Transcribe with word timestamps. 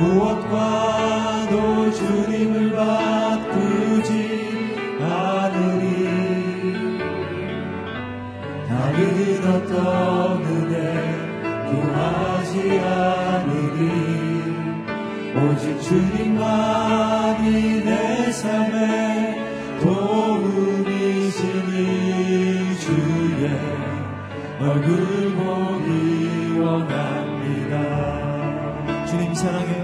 무엇과도 0.00 1.92
주님을 1.92 2.72
바꾸지 2.72 4.10
않으니 4.98 5.84
다른 8.66 9.46
어떤 9.46 10.42
은혜 10.44 10.76
구하지 11.70 12.80
않으니 12.80 13.80
오직 15.36 15.64
주님만이 15.82 17.84
내 17.84 18.32
삶에 18.32 18.78
도움이시니 19.82 21.74
주의 22.78 23.42
얼굴 24.60 24.90
보기 25.34 26.58
원합니다. 26.58 27.74
주님 29.06 29.34
사랑해. 29.34 29.79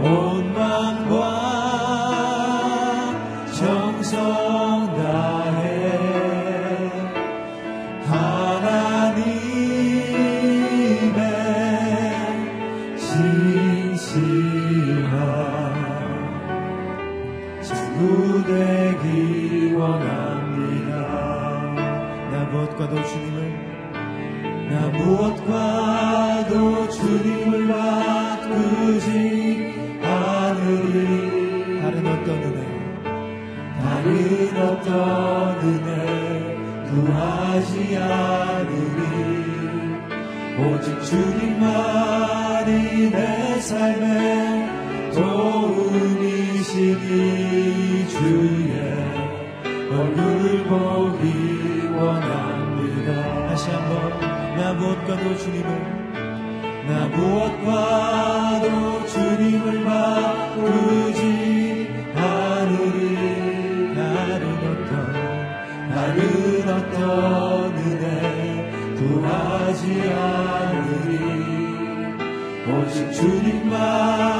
온망과 0.00 1.14
정성 3.52 4.94
다 4.96 5.37
친히 46.88 48.08
주의 48.08 48.72
얼굴 49.90 50.64
보기 50.64 51.86
원합니다. 51.92 53.46
다시 53.48 53.70
한번 53.70 54.18
나 54.56 54.72
무엇과도 54.72 55.36
주님을 55.36 55.68
나 56.88 57.08
무엇과도 57.08 59.06
주님을 59.06 59.84
바꾸지 59.84 61.20
않으리 62.16 63.94
다른 63.94 64.42
어떤 64.64 64.90
다른 65.90 66.16
어떤 66.68 67.76
은혜 67.76 68.96
구하지 68.96 69.82
않으리. 70.10 71.12
오직 72.70 73.12
주님만 73.12 74.37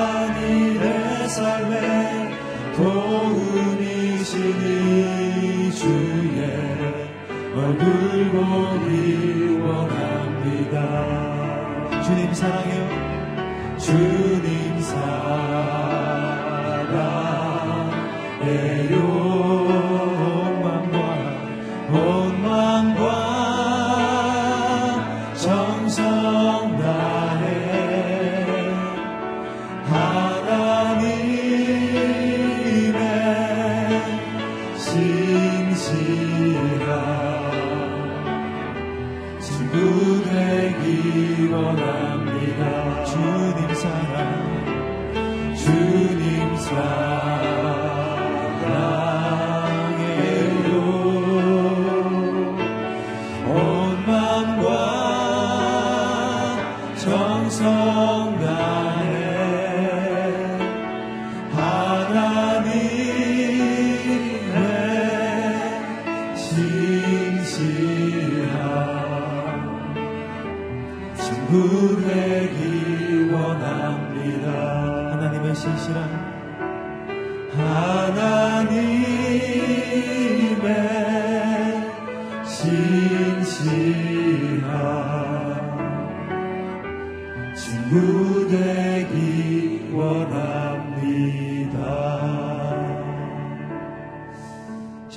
주님 12.08 12.32
사랑해요. 12.32 13.76
주님 13.78 14.80
사랑해요 14.80 15.28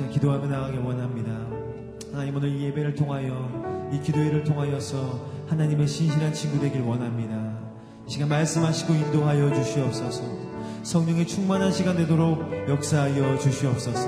제가 0.01 0.09
기도하며 0.09 0.47
나가기 0.47 0.77
원합니다. 0.77 1.31
하나님 2.11 2.35
오늘 2.35 2.49
이 2.49 2.63
예배를 2.65 2.95
통하여 2.95 3.89
이 3.93 3.99
기도회를 4.01 4.43
통하여서 4.43 5.27
하나님의 5.47 5.87
신실한 5.87 6.33
친구 6.33 6.59
되길 6.59 6.81
원합니다. 6.81 7.59
이 8.07 8.11
시간 8.11 8.29
말씀하시고 8.29 8.93
인도하여 8.93 9.53
주시옵소서. 9.53 10.23
성령의 10.83 11.27
충만한 11.27 11.71
시간 11.71 11.95
되도록 11.95 12.67
역사하여 12.67 13.37
주시옵소서. 13.37 14.07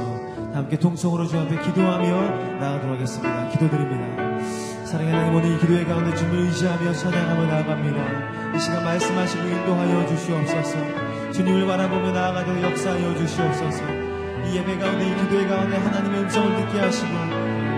다 0.51 0.59
함께 0.59 0.77
통성으로 0.77 1.27
주 1.27 1.37
앞에 1.37 1.61
기도하며 1.61 2.59
나아가도록 2.59 2.95
하겠습니다. 2.95 3.49
기도드립니다. 3.49 4.85
사랑의 4.85 5.13
하나님 5.13 5.35
오늘 5.35 5.55
이 5.55 5.59
기도회 5.59 5.85
가운데 5.85 6.15
주님을 6.15 6.45
의지하며 6.47 6.93
찬양하며 6.93 7.45
나아갑니다. 7.45 8.55
이 8.55 8.59
시간 8.59 8.83
말씀하시고 8.83 9.43
인도하여 9.43 10.07
주시옵소서. 10.07 11.31
주님을 11.33 11.67
바라보며 11.67 12.11
나아가도록 12.11 12.63
역사하여 12.63 13.15
주시옵소서. 13.17 14.02
이 14.45 14.57
예배 14.57 14.77
가운데 14.77 15.07
이 15.07 15.15
기도회 15.15 15.47
가운데 15.47 15.77
하나님의 15.77 16.21
음성을 16.21 16.57
듣게 16.57 16.79
하시고 16.79 17.13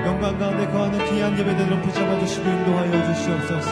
영광 0.06 0.38
가운데 0.38 0.68
거하는 0.68 1.00
귀한 1.06 1.38
예배 1.38 1.56
되도록 1.56 1.82
붙잡아 1.84 2.20
주시고 2.20 2.48
인도하여 2.48 3.14
주시옵소서. 3.14 3.72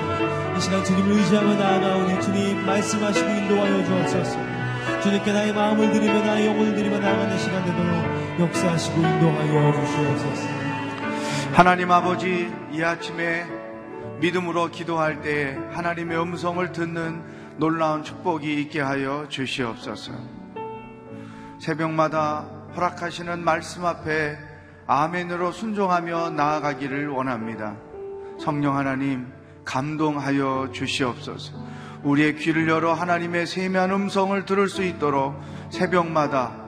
이 0.55 0.59
시간 0.59 0.83
주님을 0.83 1.11
의지하며 1.11 1.55
나아가오니 1.55 2.21
주님 2.21 2.65
말씀하시고 2.65 3.29
인도하여 3.29 3.85
주옵소서. 3.85 4.39
주님께 5.01 5.33
나의 5.33 5.53
마음을 5.53 5.91
드리며 5.91 6.21
나의 6.21 6.47
영혼을 6.47 6.75
드리며 6.75 6.99
나아가는 6.99 7.37
시간 7.37 7.65
되도록 7.65 8.39
역사하시고 8.39 8.97
인도하여 8.97 9.73
주시옵소서. 9.73 10.47
하나님 11.53 11.91
아버지 11.91 12.51
이 12.71 12.81
아침에 12.81 13.45
믿음으로 14.19 14.69
기도할 14.69 15.21
때 15.21 15.57
하나님의 15.71 16.19
음성을 16.19 16.71
듣는 16.71 17.21
놀라운 17.57 18.03
축복이 18.03 18.61
있게 18.61 18.81
하여 18.81 19.27
주시옵소서. 19.29 20.13
새벽마다 21.59 22.45
허락하시는 22.75 23.43
말씀 23.43 23.85
앞에 23.85 24.37
아멘으로 24.87 25.51
순종하며 25.51 26.31
나아가기를 26.31 27.07
원합니다. 27.07 27.75
성령 28.39 28.77
하나님 28.77 29.31
감동하여 29.63 30.69
주시옵소서. 30.73 31.53
우리의 32.03 32.35
귀를 32.35 32.67
열어 32.67 32.93
하나님의 32.93 33.47
세미한 33.47 33.91
음성을 33.91 34.43
들을 34.45 34.67
수 34.67 34.83
있도록 34.83 35.39
새벽마다 35.69 36.63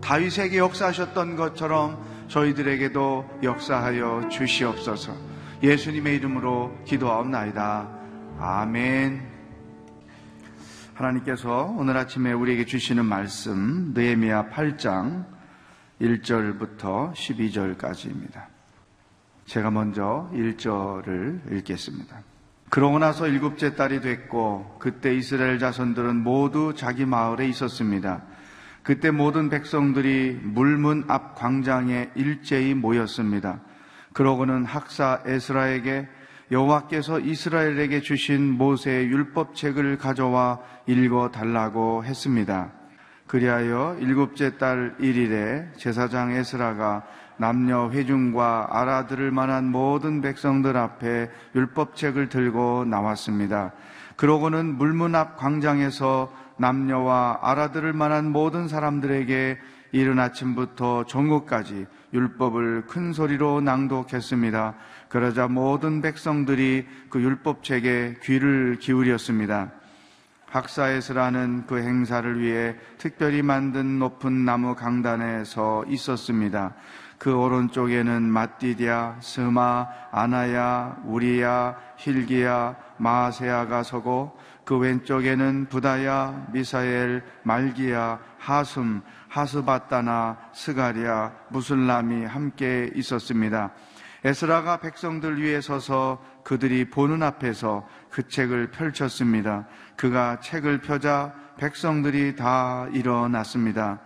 다윗에게 0.00 0.58
역사하셨던 0.58 1.36
것처럼 1.36 2.04
저희들에게도 2.28 3.40
역사하여 3.42 4.28
주시옵소서. 4.30 5.12
예수님의 5.62 6.16
이름으로 6.16 6.72
기도하옵나이다. 6.84 7.88
아멘. 8.38 9.26
하나님께서 10.94 11.74
오늘 11.76 11.96
아침에 11.96 12.32
우리에게 12.32 12.64
주시는 12.64 13.04
말씀 13.04 13.92
느헤미야 13.94 14.50
8장 14.50 15.35
1절부터 16.00 17.12
12절까지입니다. 17.12 18.46
제가 19.46 19.70
먼저 19.70 20.28
1절을 20.32 21.52
읽겠습니다. 21.52 22.22
그러고 22.68 22.98
나서 22.98 23.28
일곱째 23.28 23.74
달이 23.74 24.00
됐고 24.00 24.76
그때 24.78 25.14
이스라엘 25.14 25.58
자손들은 25.58 26.16
모두 26.16 26.74
자기 26.74 27.06
마을에 27.06 27.48
있었습니다. 27.48 28.22
그때 28.82 29.10
모든 29.10 29.48
백성들이 29.48 30.40
물문 30.42 31.04
앞 31.08 31.34
광장에 31.36 32.10
일제히 32.14 32.74
모였습니다. 32.74 33.60
그러고는 34.12 34.64
학사 34.64 35.22
에스라에게 35.26 36.08
여호와께서 36.50 37.20
이스라엘에게 37.20 38.00
주신 38.00 38.52
모세의 38.52 39.06
율법책을 39.06 39.98
가져와 39.98 40.60
읽어 40.86 41.30
달라고 41.30 42.04
했습니다. 42.04 42.72
그리하여 43.26 43.96
일곱째 44.00 44.56
달 44.56 44.94
1일에 45.00 45.76
제사장 45.76 46.32
에스라가 46.32 47.04
남녀 47.38 47.90
회중과 47.90 48.68
알아들을 48.70 49.30
만한 49.30 49.70
모든 49.70 50.20
백성들 50.20 50.76
앞에 50.76 51.30
율법책을 51.54 52.28
들고 52.28 52.84
나왔습니다. 52.86 53.72
그러고는 54.16 54.76
물문 54.76 55.14
앞 55.14 55.36
광장에서 55.36 56.32
남녀와 56.58 57.40
알아들을 57.42 57.92
만한 57.92 58.30
모든 58.30 58.68
사람들에게 58.68 59.58
이른 59.92 60.18
아침부터 60.18 61.04
정오까지 61.04 61.86
율법을 62.14 62.86
큰 62.86 63.12
소리로 63.12 63.60
낭독했습니다. 63.60 64.74
그러자 65.08 65.48
모든 65.48 66.00
백성들이 66.00 66.86
그 67.10 67.20
율법책에 67.20 68.16
귀를 68.22 68.78
기울였습니다. 68.80 69.72
학사에서라는 70.50 71.66
그 71.66 71.78
행사를 71.78 72.40
위해 72.40 72.76
특별히 72.98 73.42
만든 73.42 73.98
높은 73.98 74.44
나무 74.44 74.74
강단에 74.74 75.44
서 75.44 75.84
있었습니다. 75.88 76.74
그 77.18 77.34
오른쪽에는 77.34 78.22
마띠디아, 78.22 79.16
스마, 79.20 79.86
아나야, 80.12 80.98
우리야, 81.04 81.76
힐기야, 81.96 82.76
마세아가 82.98 83.82
서고 83.82 84.38
그 84.64 84.76
왼쪽에는 84.76 85.66
부다야, 85.70 86.46
미사엘, 86.52 87.22
말기야, 87.44 88.18
하숨, 88.38 89.02
하스바따나, 89.28 90.36
스가리아, 90.52 91.32
무슬람이 91.50 92.24
함께 92.26 92.90
있었습니다. 92.94 93.70
에스라가 94.26 94.78
백성들 94.78 95.40
위에 95.40 95.60
서서 95.60 96.20
그들이 96.42 96.90
보는 96.90 97.22
앞에서 97.22 97.86
그 98.10 98.26
책을 98.26 98.72
펼쳤습니다. 98.72 99.68
그가 99.94 100.40
책을 100.40 100.80
펴자 100.80 101.32
백성들이 101.58 102.34
다 102.34 102.88
일어났습니다. 102.92 104.00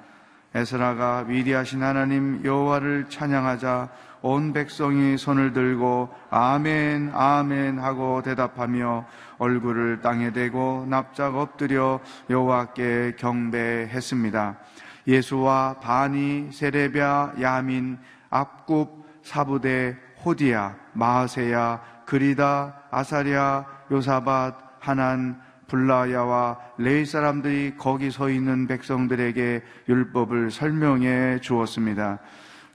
에스라가 0.55 1.25
위대하신 1.27 1.83
하나님 1.83 2.45
여호와를 2.45 3.09
찬양하자 3.09 3.89
온 4.21 4.53
백성이 4.53 5.17
손을 5.17 5.55
들고 5.55 6.11
아멘 6.29 7.13
아멘 7.15 7.79
하고 7.79 8.21
대답하며 8.21 9.07
얼굴을 9.39 10.03
땅에 10.03 10.35
대고 10.35 10.85
납작 10.87 11.37
엎드려 11.37 11.99
여호와께 12.29 13.15
경배했습니다. 13.17 14.59
예수와 15.07 15.77
바니 15.81 16.51
세레비아 16.53 17.33
야민 17.41 17.99
압굽 18.29 19.01
사부대 19.23 19.97
호디야 20.25 20.77
마하세야 20.93 22.05
그리다 22.07 22.83
아사랴 22.91 23.67
요사밭 23.91 24.57
하난 24.81 25.41
블라야와 25.69 26.59
레이 26.79 27.05
사람들이 27.07 27.75
거기 27.79 28.11
서 28.11 28.29
있는 28.29 28.67
백성들에게 28.67 29.63
율법을 29.89 30.51
설명해 30.51 31.41
주었습니다. 31.41 32.19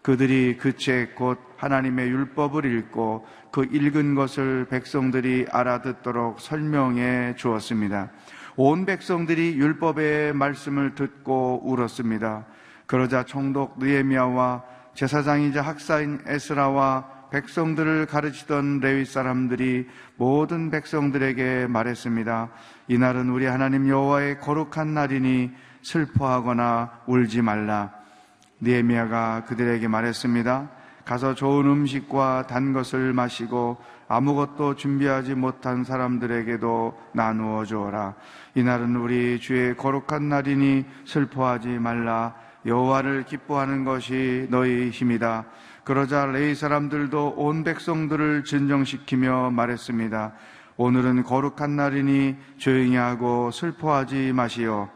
그들이 0.02 0.58
그 0.58 0.74
책 0.78 1.16
곧 1.16 1.40
하나님의 1.58 2.10
율법을 2.10 2.66
읽고 2.66 3.26
그 3.52 3.64
읽은 3.64 4.16
것을 4.16 4.68
백성들이 4.70 5.48
알아듣도록 5.52 6.40
설명해 6.40 7.36
주었습니다. 7.36 8.12
온 8.56 8.86
백성들이 8.86 9.58
율법의 9.58 10.34
말씀을 10.34 10.96
듣고 10.96 11.62
울었습니다. 11.66 12.46
그러자 12.86 13.24
총독 13.24 13.80
느에미아와 13.80 14.64
제사장이자 14.94 15.62
학사인 15.62 16.22
에스라와 16.26 17.15
백성들을 17.36 18.06
가르치던 18.06 18.80
레위 18.80 19.04
사람들이 19.04 19.90
모든 20.16 20.72
백성들에게 20.72 21.68
말했습니다. 21.68 22.50
이날은 22.88 23.30
우리 23.30 23.46
하나님 23.46 23.90
여호와의 23.90 24.40
거룩한 24.40 24.94
날이니 24.94 25.52
슬퍼하거나 25.82 27.02
울지 27.08 27.42
말라. 27.42 27.92
느헤미야가 28.62 29.44
그들에게 29.48 29.86
말했습니다. 29.86 30.70
가서 31.04 31.36
좋은 31.36 31.66
음식과 31.66 32.48
단 32.48 32.72
것을 32.72 33.12
마시고 33.12 33.80
아무것도 34.08 34.76
준비하지 34.76 35.36
못한 35.36 35.84
사람들에게도 35.84 36.98
나누어 37.12 37.66
주어라. 37.66 38.16
이날은 38.56 38.96
우리 38.96 39.42
주의 39.42 39.76
거룩한 39.76 40.30
날이니 40.30 40.86
슬퍼하지 41.04 41.68
말라. 41.80 42.34
여호와를 42.66 43.26
기뻐하는 43.26 43.84
것이 43.84 44.48
너희 44.50 44.90
힘이다. 44.90 45.46
그러자 45.86 46.26
레이 46.26 46.56
사람들도 46.56 47.36
온 47.38 47.64
백성들을 47.64 48.44
진정시키며 48.44 49.52
말했습니다. 49.52 50.34
오늘은 50.78 51.22
거룩한 51.22 51.76
날이니 51.76 52.36
조용히 52.58 52.96
하고 52.96 53.52
슬퍼하지 53.52 54.34
마시오. 54.34 54.90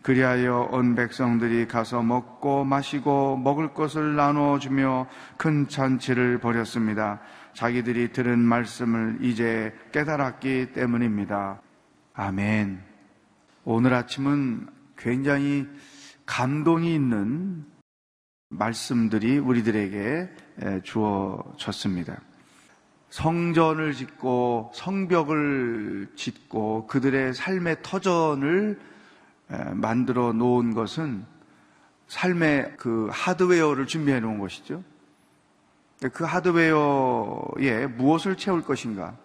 그리하여 0.00 0.70
온 0.72 0.94
백성들이 0.94 1.68
가서 1.68 2.02
먹고 2.02 2.64
마시고 2.64 3.36
먹을 3.36 3.74
것을 3.74 4.16
나누어 4.16 4.58
주며 4.58 5.06
큰 5.36 5.68
잔치를 5.68 6.38
벌였습니다. 6.38 7.20
자기들이 7.52 8.12
들은 8.12 8.38
말씀을 8.38 9.18
이제 9.20 9.74
깨달았기 9.92 10.72
때문입니다. 10.72 11.60
아멘. 12.14 12.80
오늘 13.64 13.92
아침은 13.92 14.68
굉장히 14.96 15.68
감동이 16.24 16.94
있는 16.94 17.66
말씀들이 18.50 19.38
우리들에게 19.38 20.28
주어졌습니다. 20.82 22.20
성전을 23.08 23.94
짓고 23.94 24.72
성벽을 24.74 26.12
짓고 26.16 26.86
그들의 26.86 27.34
삶의 27.34 27.78
터전을 27.82 28.78
만들어 29.74 30.32
놓은 30.32 30.74
것은 30.74 31.24
삶의 32.08 32.74
그 32.76 33.08
하드웨어를 33.12 33.86
준비해 33.86 34.20
놓은 34.20 34.38
것이죠. 34.38 34.82
그 36.12 36.24
하드웨어에 36.24 37.86
무엇을 37.86 38.36
채울 38.36 38.62
것인가? 38.62 39.16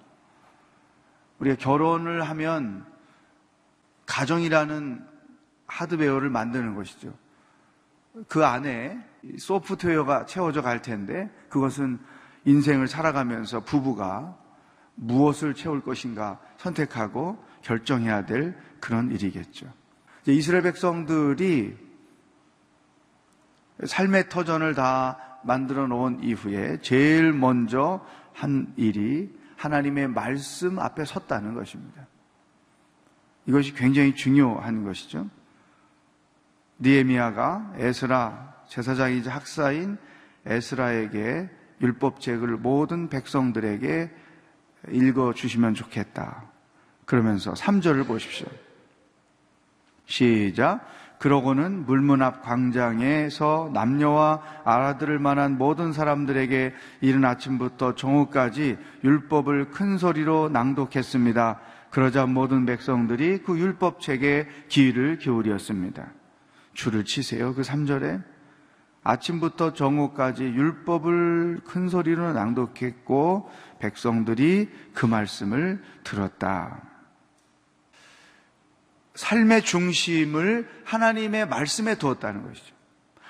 우리가 1.40 1.58
결혼을 1.58 2.22
하면 2.30 2.86
가정이라는 4.06 5.04
하드웨어를 5.66 6.30
만드는 6.30 6.76
것이죠. 6.76 7.14
그 8.28 8.46
안에 8.46 9.04
소프트웨어가 9.38 10.26
채워져 10.26 10.62
갈 10.62 10.82
텐데 10.82 11.30
그것은 11.50 12.00
인생을 12.46 12.88
살아가면서 12.88 13.62
부부가 13.62 14.38
무엇을 14.96 15.54
채울 15.54 15.82
것인가 15.82 16.40
선택하고 16.58 17.44
결정해야 17.62 18.26
될 18.26 18.58
그런 18.80 19.12
일이겠죠. 19.12 19.72
이스라엘 20.28 20.64
백성들이 20.64 21.76
삶의 23.84 24.30
터전을 24.30 24.74
다 24.74 25.40
만들어 25.44 25.88
놓은 25.88 26.24
이후에 26.24 26.80
제일 26.82 27.34
먼저 27.34 28.06
한 28.34 28.74
일이 28.78 29.32
하나님의 29.58 30.10
말씀 30.10 30.80
앞에 30.80 31.06
섰다는 31.06 31.54
것입니다. 31.54 32.08
이것이 33.46 33.74
굉장히 33.74 34.16
중요한 34.16 34.84
것이죠. 34.84 35.30
니에미아가 36.80 37.74
에스라 37.78 38.55
제사장이자 38.68 39.32
학사인 39.32 39.98
에스라에게 40.46 41.50
율법책을 41.82 42.58
모든 42.58 43.10
백성들에게 43.10 44.12
읽어 44.92 45.34
주시면 45.34 45.74
좋겠다. 45.74 46.46
그러면서 47.06 47.54
3절을 47.54 48.08
보십시오. 48.08 48.48
시작. 50.06 50.86
그러고는 51.20 51.86
물문 51.86 52.22
앞 52.22 52.44
광장에서 52.44 53.72
남녀와 53.74 54.42
알아들을 54.64 55.18
만한 55.18 55.58
모든 55.58 55.94
사람들에게 55.94 56.74
이른 57.02 57.26
아침부터 57.26 57.96
정오까지 57.96 58.78
율법을 59.04 59.70
큰 59.72 59.98
소리로 59.98 60.50
낭독했습니다. 60.50 61.60
그러자 61.90 62.26
모든 62.26 62.66
백성들이 62.66 63.40
그 63.40 63.58
율법책에 63.58 64.48
귀를 64.68 65.18
기울였습니다. 65.18 66.12
줄을 66.74 67.06
치세요. 67.06 67.56
그 67.56 67.62
3절에 67.62 68.22
아침부터 69.06 69.72
정오까지 69.74 70.44
율법을 70.44 71.62
큰 71.64 71.88
소리로 71.88 72.34
낭독했고 72.34 73.50
백성들이 73.80 74.70
그 74.94 75.06
말씀을 75.06 75.82
들었다. 76.04 76.82
삶의 79.14 79.62
중심을 79.62 80.68
하나님의 80.84 81.48
말씀에 81.48 81.96
두었다는 81.96 82.44
것이죠. 82.44 82.76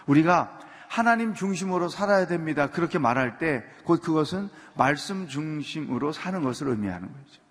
우리가 0.08 0.58
하나님 0.88 1.36
중심으로 1.36 1.90
살아야 1.90 2.26
됩니다. 2.26 2.72
그렇게 2.72 2.98
말할 2.98 3.38
때 3.38 3.64
곧 3.86 4.02
그것은 4.02 4.50
말씀 4.74 5.28
중심으로 5.28 6.12
사는 6.12 6.44
것을 6.44 6.68
의미하는 6.68 7.08
거죠. 7.08 7.42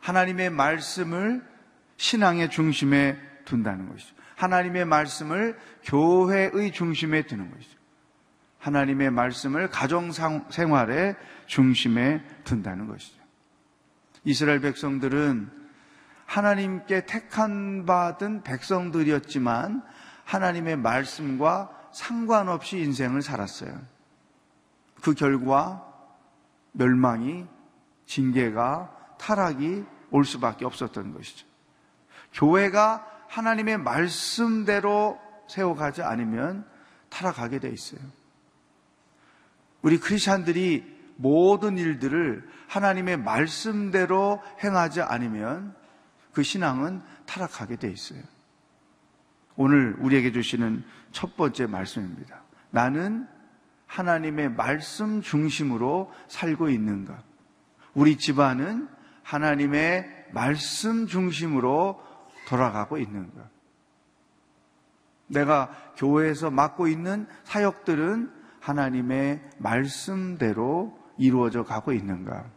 하나님의 0.00 0.50
말씀을 0.50 1.42
신앙의 1.96 2.50
중심에 2.50 3.18
둔다는 3.44 3.88
것이죠. 3.88 4.14
하나님의 4.42 4.86
말씀을 4.86 5.56
교회의 5.84 6.72
중심에 6.72 7.22
두는 7.22 7.52
것이죠. 7.52 7.78
하나님의 8.58 9.10
말씀을 9.12 9.70
가정 9.70 10.10
생활의 10.10 11.14
중심에 11.46 12.24
둔다는 12.42 12.88
것이죠. 12.88 13.22
이스라엘 14.24 14.60
백성들은 14.60 15.48
하나님께 16.26 17.06
택한 17.06 17.86
받은 17.86 18.42
백성들이었지만 18.42 19.82
하나님의 20.24 20.76
말씀과 20.76 21.70
상관없이 21.92 22.78
인생을 22.78 23.22
살았어요. 23.22 23.80
그 25.02 25.14
결과 25.14 25.86
멸망이, 26.72 27.46
징계가, 28.06 29.16
타락이 29.18 29.84
올 30.10 30.24
수밖에 30.24 30.64
없었던 30.64 31.12
것이죠. 31.14 31.46
교회가 32.32 33.21
하나님의 33.32 33.78
말씀대로 33.78 35.18
세워가지 35.48 36.02
않으면 36.02 36.66
타락하게 37.08 37.60
돼 37.60 37.70
있어요. 37.70 38.00
우리 39.80 39.98
크리스찬들이 39.98 40.84
모든 41.16 41.78
일들을 41.78 42.46
하나님의 42.68 43.16
말씀대로 43.16 44.42
행하지 44.62 45.00
않으면 45.00 45.74
그 46.34 46.42
신앙은 46.42 47.00
타락하게 47.24 47.76
돼 47.76 47.90
있어요. 47.90 48.20
오늘 49.56 49.96
우리에게 49.98 50.32
주시는 50.32 50.84
첫 51.12 51.34
번째 51.34 51.66
말씀입니다. 51.66 52.42
나는 52.70 53.26
하나님의 53.86 54.50
말씀 54.50 55.22
중심으로 55.22 56.12
살고 56.28 56.68
있는가? 56.68 57.22
우리 57.94 58.16
집안은 58.18 58.88
하나님의 59.22 60.26
말씀 60.32 61.06
중심으로 61.06 62.11
돌아가고 62.46 62.98
있는가? 62.98 63.48
내가 65.26 65.70
교회에서 65.96 66.50
맡고 66.50 66.88
있는 66.88 67.26
사역들은 67.44 68.30
하나님의 68.60 69.42
말씀대로 69.58 70.98
이루어져 71.16 71.64
가고 71.64 71.92
있는가? 71.92 72.50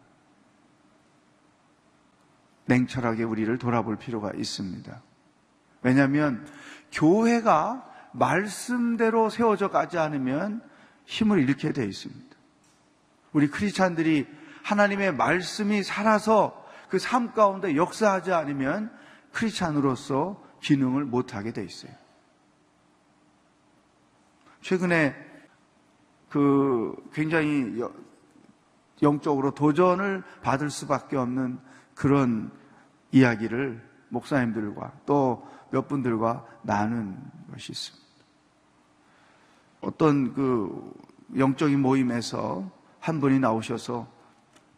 냉철하게 2.65 3.24
우리를 3.24 3.58
돌아볼 3.58 3.96
필요가 3.98 4.32
있습니다. 4.34 5.01
왜냐하면 5.84 6.48
교회가 6.92 7.86
말씀대로 8.13 9.30
세워져 9.30 9.70
가지 9.70 9.98
않으면 9.98 10.62
힘을 11.06 11.39
잃게 11.39 11.72
되어 11.74 11.86
있습니다. 11.86 12.36
우리 13.34 13.50
크리스찬들이 13.50 14.27
하나님의 14.63 15.13
말씀이 15.13 15.84
살아서 15.84 16.65
그 16.89 16.98
삶 17.00 17.34
가운데 17.34 17.75
역사하지 17.75 18.32
않으면 18.32 18.92
크리스찬으로서 19.36 20.42
기능을 20.62 21.06
못하게 21.06 21.51
되어 21.51 21.63
있어요. 21.63 21.92
최근에 24.62 25.15
그 26.30 26.96
굉장히 27.13 27.82
영적으로 29.01 29.51
도전을 29.51 30.24
받을 30.42 30.70
수밖에 30.70 31.18
없는 31.18 31.60
그런 31.94 32.51
이야기를 33.12 33.82
목사님들과 34.10 34.94
또 35.06 35.56
몇 35.75 35.89
분들과 35.89 36.46
나눈 36.62 37.18
것이 37.51 37.74
있습니다. 37.74 38.06
어떤 39.82 40.34
그 40.34 40.94
영적인 41.38 41.82
모임에서 41.82 42.72
한 43.01 43.20
분이 43.20 43.39
나오셔서 43.39 44.08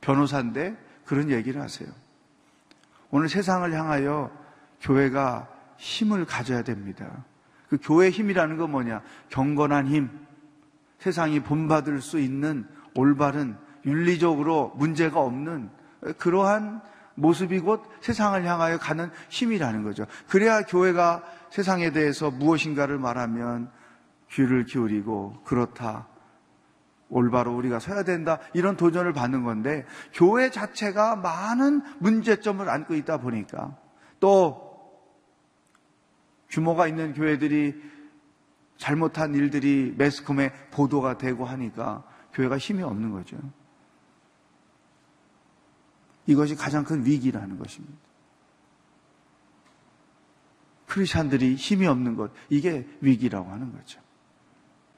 변호사인데 0.01 0.75
그런 1.05 1.29
얘기를 1.29 1.61
하세요. 1.61 1.87
오늘 3.11 3.29
세상을 3.29 3.71
향하여 3.71 4.31
교회가 4.81 5.47
힘을 5.77 6.25
가져야 6.25 6.63
됩니다. 6.63 7.25
그 7.69 7.77
교회 7.81 8.09
힘이라는 8.09 8.57
건 8.57 8.71
뭐냐? 8.71 9.01
경건한 9.29 9.87
힘. 9.87 10.09
세상이 10.99 11.41
본받을 11.41 12.01
수 12.01 12.19
있는 12.19 12.67
올바른 12.95 13.57
윤리적으로 13.85 14.73
문제가 14.75 15.21
없는 15.21 15.69
그러한 16.17 16.81
모습이 17.15 17.59
곧 17.59 17.83
세상을 18.01 18.43
향하여 18.45 18.77
가는 18.77 19.09
힘이라는 19.29 19.83
거죠. 19.83 20.05
그래야 20.27 20.61
교회가 20.61 21.23
세상에 21.49 21.91
대해서 21.91 22.29
무엇인가를 22.31 22.99
말하면 22.99 23.71
귀를 24.31 24.65
기울이고 24.65 25.41
그렇다. 25.43 26.07
올바로 27.09 27.55
우리가 27.55 27.79
서야 27.79 28.03
된다. 28.03 28.39
이런 28.53 28.75
도전을 28.75 29.13
받는 29.13 29.43
건데, 29.43 29.85
교회 30.13 30.49
자체가 30.49 31.15
많은 31.15 31.81
문제점을 31.99 32.67
안고 32.67 32.95
있다 32.95 33.17
보니까, 33.17 33.75
또, 34.19 34.66
규모가 36.49 36.87
있는 36.87 37.13
교회들이 37.13 37.75
잘못한 38.77 39.33
일들이 39.35 39.93
매스컴에 39.97 40.69
보도가 40.71 41.17
되고 41.17 41.45
하니까, 41.45 42.03
교회가 42.33 42.57
힘이 42.57 42.83
없는 42.83 43.11
거죠. 43.11 43.37
이것이 46.27 46.55
가장 46.55 46.83
큰 46.83 47.05
위기라는 47.05 47.57
것입니다. 47.57 47.97
크리스찬들이 50.85 51.55
힘이 51.55 51.87
없는 51.87 52.15
것, 52.15 52.31
이게 52.49 52.87
위기라고 53.01 53.49
하는 53.49 53.71
거죠. 53.73 53.99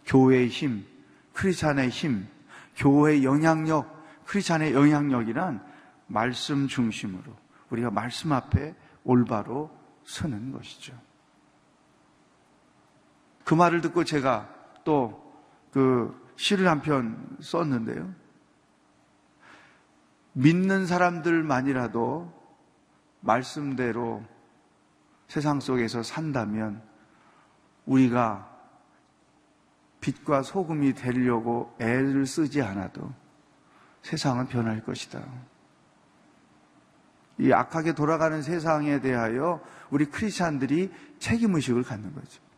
교회의 0.06 0.50
힘, 0.50 0.86
크리스찬의 1.34 1.90
힘, 1.90 2.28
교회의 2.76 3.24
영향력, 3.24 4.26
크리스찬의 4.26 4.74
영향력이란 4.74 5.64
말씀 6.08 6.68
중심으로 6.68 7.36
우리가 7.70 7.92
말씀 7.92 8.32
앞에 8.32 8.76
올바로 9.04 9.72
서는 10.04 10.52
것이죠. 10.52 10.94
그 13.50 13.56
말을 13.56 13.82
듣고 13.82 14.04
제가 14.04 14.48
또 14.84 15.30
그 15.72 16.30
시를 16.36 16.68
한 16.68 16.82
편 16.82 17.38
썼는데요. 17.42 18.14
믿는 20.34 20.86
사람들만이라도 20.86 22.34
말씀대로 23.22 24.24
세상 25.28 25.60
속에서 25.60 26.02
산다면 26.02 26.82
우리가 27.86 28.48
빛과 30.02 30.44
소금이 30.44 30.94
되려고 30.94 31.76
애를 31.80 32.26
쓰지 32.26 32.62
않아도 32.62 33.12
세상은 34.02 34.48
변할 34.48 34.84
것이다. 34.84 35.22
이 37.38 37.52
악하게 37.52 37.94
돌아가는 37.94 38.42
세상에 38.42 39.02
대하여 39.02 39.62
우리 39.90 40.06
크리스찬들이 40.06 40.92
책임 41.20 41.56
의식을 41.56 41.84
갖는 41.84 42.14
거죠. 42.14 42.49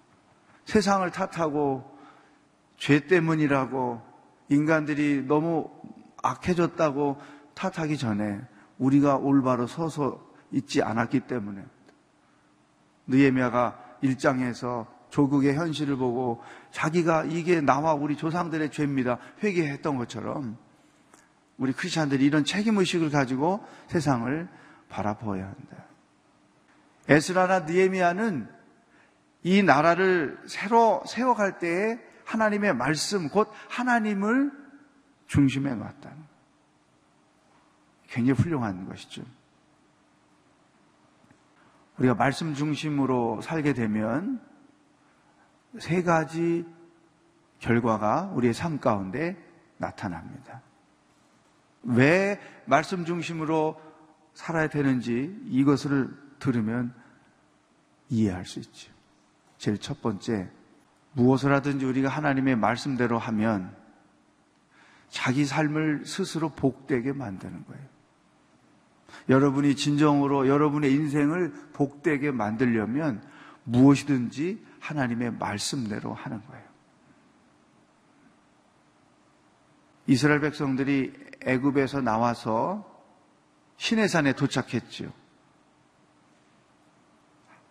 세상을 0.71 1.12
탓하고 1.12 1.84
죄 2.77 3.01
때문이라고 3.01 4.01
인간들이 4.47 5.21
너무 5.27 5.69
악해졌다고 6.23 7.19
탓하기 7.53 7.97
전에 7.97 8.39
우리가 8.77 9.17
올바로 9.17 9.67
서서 9.67 10.25
있지 10.51 10.81
않았기 10.81 11.21
때문에 11.21 11.62
느에미아가 13.07 13.97
일장에서 14.01 14.88
조국의 15.10 15.55
현실을 15.55 15.97
보고 15.97 16.41
자기가 16.71 17.25
이게 17.25 17.60
나와 17.60 17.93
우리 17.93 18.15
조상들의 18.15 18.71
죄입니다. 18.71 19.17
회개했던 19.43 19.97
것처럼 19.97 20.57
우리 21.57 21.73
크리스천들이 21.73 22.23
이런 22.23 22.45
책임 22.45 22.77
의식을 22.77 23.10
가지고 23.10 23.62
세상을 23.88 24.47
바라보아야 24.88 25.43
한다. 25.43 25.86
에스라나 27.10 27.60
느에미아는 27.62 28.61
이 29.43 29.63
나라를 29.63 30.39
새로 30.45 31.04
세워갈 31.08 31.60
때에 31.60 31.99
하나님의 32.25 32.75
말씀, 32.75 33.30
곧 33.30 33.49
하나님을 33.69 34.51
중심에 35.27 35.73
놨다. 35.73 36.12
굉장히 38.08 38.39
훌륭한 38.39 38.88
것이죠. 38.88 39.23
우리가 41.97 42.15
말씀 42.15 42.54
중심으로 42.54 43.41
살게 43.41 43.73
되면 43.73 44.41
세 45.80 46.04
가지 46.04 46.65
결과가 47.60 48.32
우리의 48.34 48.54
삶 48.54 48.80
가운데 48.80 49.38
나타납니다. 49.77 50.62
왜 51.84 52.39
말씀 52.65 53.06
중심으로 53.06 53.80
살아야 54.34 54.67
되는지 54.67 55.36
이것을 55.45 56.10
들으면 56.39 56.93
이해할 58.10 58.45
수 58.45 58.60
있죠. 58.60 58.91
제일 59.62 59.78
첫 59.78 60.02
번째, 60.02 60.50
무엇을 61.13 61.54
하든지 61.54 61.86
우리가 61.86 62.10
하나님의 62.10 62.56
말씀대로 62.56 63.19
하면 63.19 63.76
자기 65.08 65.45
삶을 65.45 66.04
스스로 66.04 66.50
복되게 66.50 67.13
만드는 67.13 67.63
거예요. 67.67 67.86
여러분이 69.30 69.76
진정으로 69.76 70.47
여러분의 70.47 70.91
인생을 70.91 71.54
복되게 71.74 72.32
만들려면 72.32 73.24
무엇이든지 73.65 74.65
하나님의 74.80 75.34
말씀대로 75.34 76.12
하는 76.12 76.41
거예요. 76.41 76.65
이스라엘 80.08 80.39
백성들이 80.39 81.13
애굽에서 81.45 82.02
나와서 82.02 83.00
시내산에 83.78 84.34
도착했죠. 84.34 85.13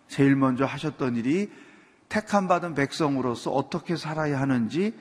제일 0.07 0.37
먼저 0.37 0.65
하셨던 0.65 1.17
일이 1.17 1.51
택함 2.11 2.49
받은 2.49 2.75
백성으로서 2.75 3.53
어떻게 3.53 3.97
살아야 3.97 4.41
하는지 4.41 4.99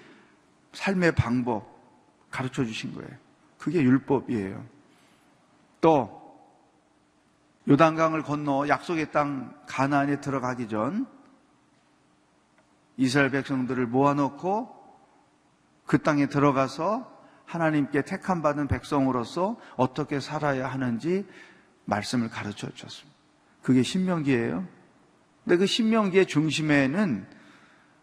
삶의 0.73 1.15
방법 1.15 1.67
가르쳐 2.29 2.63
주신 2.63 2.93
거예요. 2.93 3.09
그게 3.57 3.81
율법이에요. 3.81 4.63
또 5.81 6.19
요단강을 7.67 8.21
건너 8.23 8.67
약속의 8.67 9.11
땅 9.11 9.55
가나안에 9.65 10.21
들어가기 10.21 10.69
전 10.69 11.07
이스라엘 12.95 13.31
백성들을 13.31 13.87
모아놓고 13.87 14.77
그 15.85 16.03
땅에 16.03 16.27
들어가서 16.27 17.11
하나님께 17.45 18.03
택함 18.03 18.43
받은 18.43 18.67
백성으로서 18.67 19.57
어떻게 19.75 20.19
살아야 20.19 20.67
하는지 20.67 21.25
말씀을 21.85 22.29
가르쳐 22.29 22.69
주셨습니다. 22.69 23.17
그게 23.63 23.81
신명기예요. 23.81 24.78
근데 25.49 25.61
그 25.61 25.65
신명기의 25.65 26.27
중심에는 26.27 27.25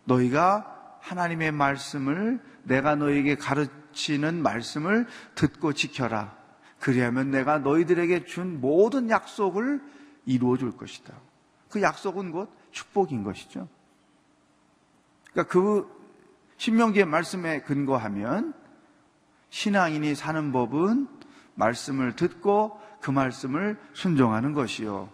너희가 0.03 0.99
하나님의 1.01 1.53
말씀을 1.53 2.41
내가 2.65 2.97
너에게 2.97 3.37
가르치는 3.37 4.43
말씀을 4.43 5.07
듣고 5.37 5.73
지켜라. 5.73 6.37
그리하면 6.81 7.31
내가 7.31 7.61
너희들에게 7.61 8.25
준 8.25 8.61
모든 8.61 9.11
약속을 9.11 9.81
이루어 10.25 10.57
줄 10.57 10.77
것이다. 10.77 11.15
그 11.71 11.81
약속은 11.83 12.33
곧 12.33 12.51
축복인 12.73 13.23
것이죠. 13.23 13.69
그러니까 15.31 15.53
그 15.53 15.89
신명기의 16.57 17.07
말씀에 17.07 17.61
근거하면 17.61 18.55
신앙인이 19.51 20.17
사는 20.17 20.51
법은 20.51 21.07
말씀을 21.55 22.17
듣고 22.17 22.81
그 23.01 23.13
말씀을 23.13 23.79
순종하는 23.93 24.53
것이요. 24.53 25.11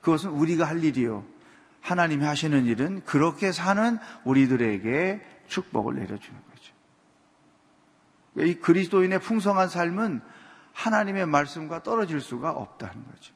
그것은 0.00 0.30
우리가 0.30 0.64
할 0.64 0.82
일이요. 0.82 1.37
하나님이 1.80 2.24
하시는 2.24 2.64
일은 2.66 3.04
그렇게 3.04 3.52
사는 3.52 3.98
우리들에게 4.24 5.20
축복을 5.46 5.94
내려주는 5.94 6.40
거죠. 6.50 6.74
이 8.46 8.54
그리스도인의 8.54 9.20
풍성한 9.20 9.68
삶은 9.68 10.20
하나님의 10.72 11.26
말씀과 11.26 11.82
떨어질 11.82 12.20
수가 12.20 12.50
없다는 12.50 12.94
거죠. 13.06 13.34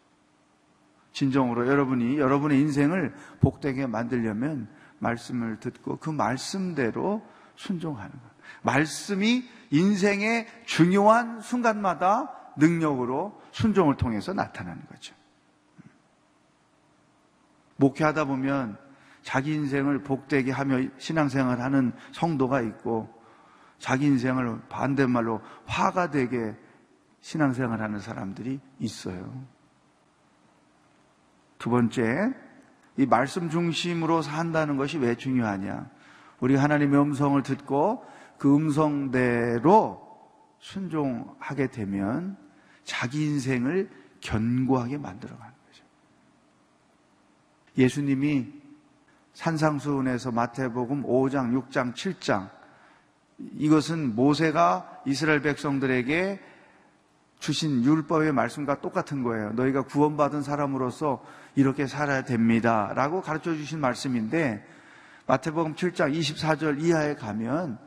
진정으로 1.13 1.67
여러분이 1.67 2.19
여러분의 2.19 2.59
인생을 2.61 3.15
복되게 3.41 3.87
만들려면 3.87 4.69
말씀을 4.99 5.59
듣고 5.61 5.99
그 5.99 6.11
말씀대로 6.11 7.27
순종하는 7.57 8.11
것. 8.11 8.33
말씀이 8.63 9.45
인생의 9.71 10.47
중요한 10.67 11.41
순간마다 11.41 12.33
능력으로 12.57 13.41
순종을 13.53 13.97
통해서 13.97 14.33
나타나는 14.33 14.87
거죠. 14.87 15.15
목회하다 17.83 18.27
보면 18.27 18.79
자기 19.23 19.55
인생을 19.55 20.03
복되게 20.03 20.53
하며 20.53 20.89
신앙생활 20.99 21.61
하는 21.61 21.93
성도가 22.13 22.61
있고 22.61 23.13
자기 23.79 24.07
인생을 24.07 24.61
반대말로 24.69 25.41
화가 25.67 26.11
되게 26.11 26.57
신앙생활 27.21 27.83
하는 27.83 27.99
사람들이 27.99 28.61
있어요. 28.79 29.45
두 31.59 31.71
번째, 31.71 32.33
이 32.97 33.07
말씀 33.07 33.49
중심으로 33.49 34.23
산다는 34.23 34.77
것이 34.77 34.99
왜 34.99 35.17
중요하냐? 35.17 35.91
우리 36.41 36.57
하나님의 36.57 37.01
음성을 37.01 37.41
듣고 37.43 38.05
그 38.39 38.55
음성대로 38.55 40.03
순종하게 40.59 41.69
되면 41.69 42.37
자기 42.85 43.25
인생을 43.25 43.91
견고하게 44.21 44.99
만들어가는 44.99 45.52
거죠. 45.52 45.52
예수님이 47.77 48.53
산상수훈에서 49.35 50.31
마태복음 50.31 51.05
5장, 51.05 51.53
6장, 51.71 51.95
7장 51.95 52.51
이것은 53.55 54.15
모세가 54.15 55.03
이스라엘 55.07 55.41
백성들에게 55.43 56.41
주신 57.39 57.83
율법의 57.83 58.33
말씀과 58.33 58.81
똑같은 58.81 59.23
거예요. 59.25 59.53
너희가 59.55 59.83
구원받은 59.83 60.43
사람으로서 60.43 61.25
이렇게 61.57 61.87
살아야 61.87 62.23
됩니다. 62.23 62.93
라고 62.95 63.21
가르쳐 63.21 63.55
주신 63.55 63.81
말씀인데 63.81 64.65
마태복음 65.27 65.75
7장 65.75 66.17
24절 66.17 66.81
이하에 66.83 67.15
가면 67.17 67.79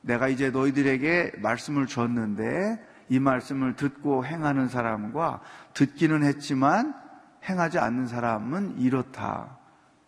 내가 0.00 0.28
이제 0.28 0.50
너희들에게 0.50 1.32
말씀을 1.38 1.86
줬는데 1.86 2.82
이 3.10 3.18
말씀을 3.18 3.76
듣고 3.76 4.24
행하는 4.24 4.68
사람과 4.68 5.40
듣기는 5.74 6.22
했지만 6.22 6.94
행하지 7.48 7.78
않는 7.78 8.06
사람은 8.06 8.78
이렇다. 8.78 9.58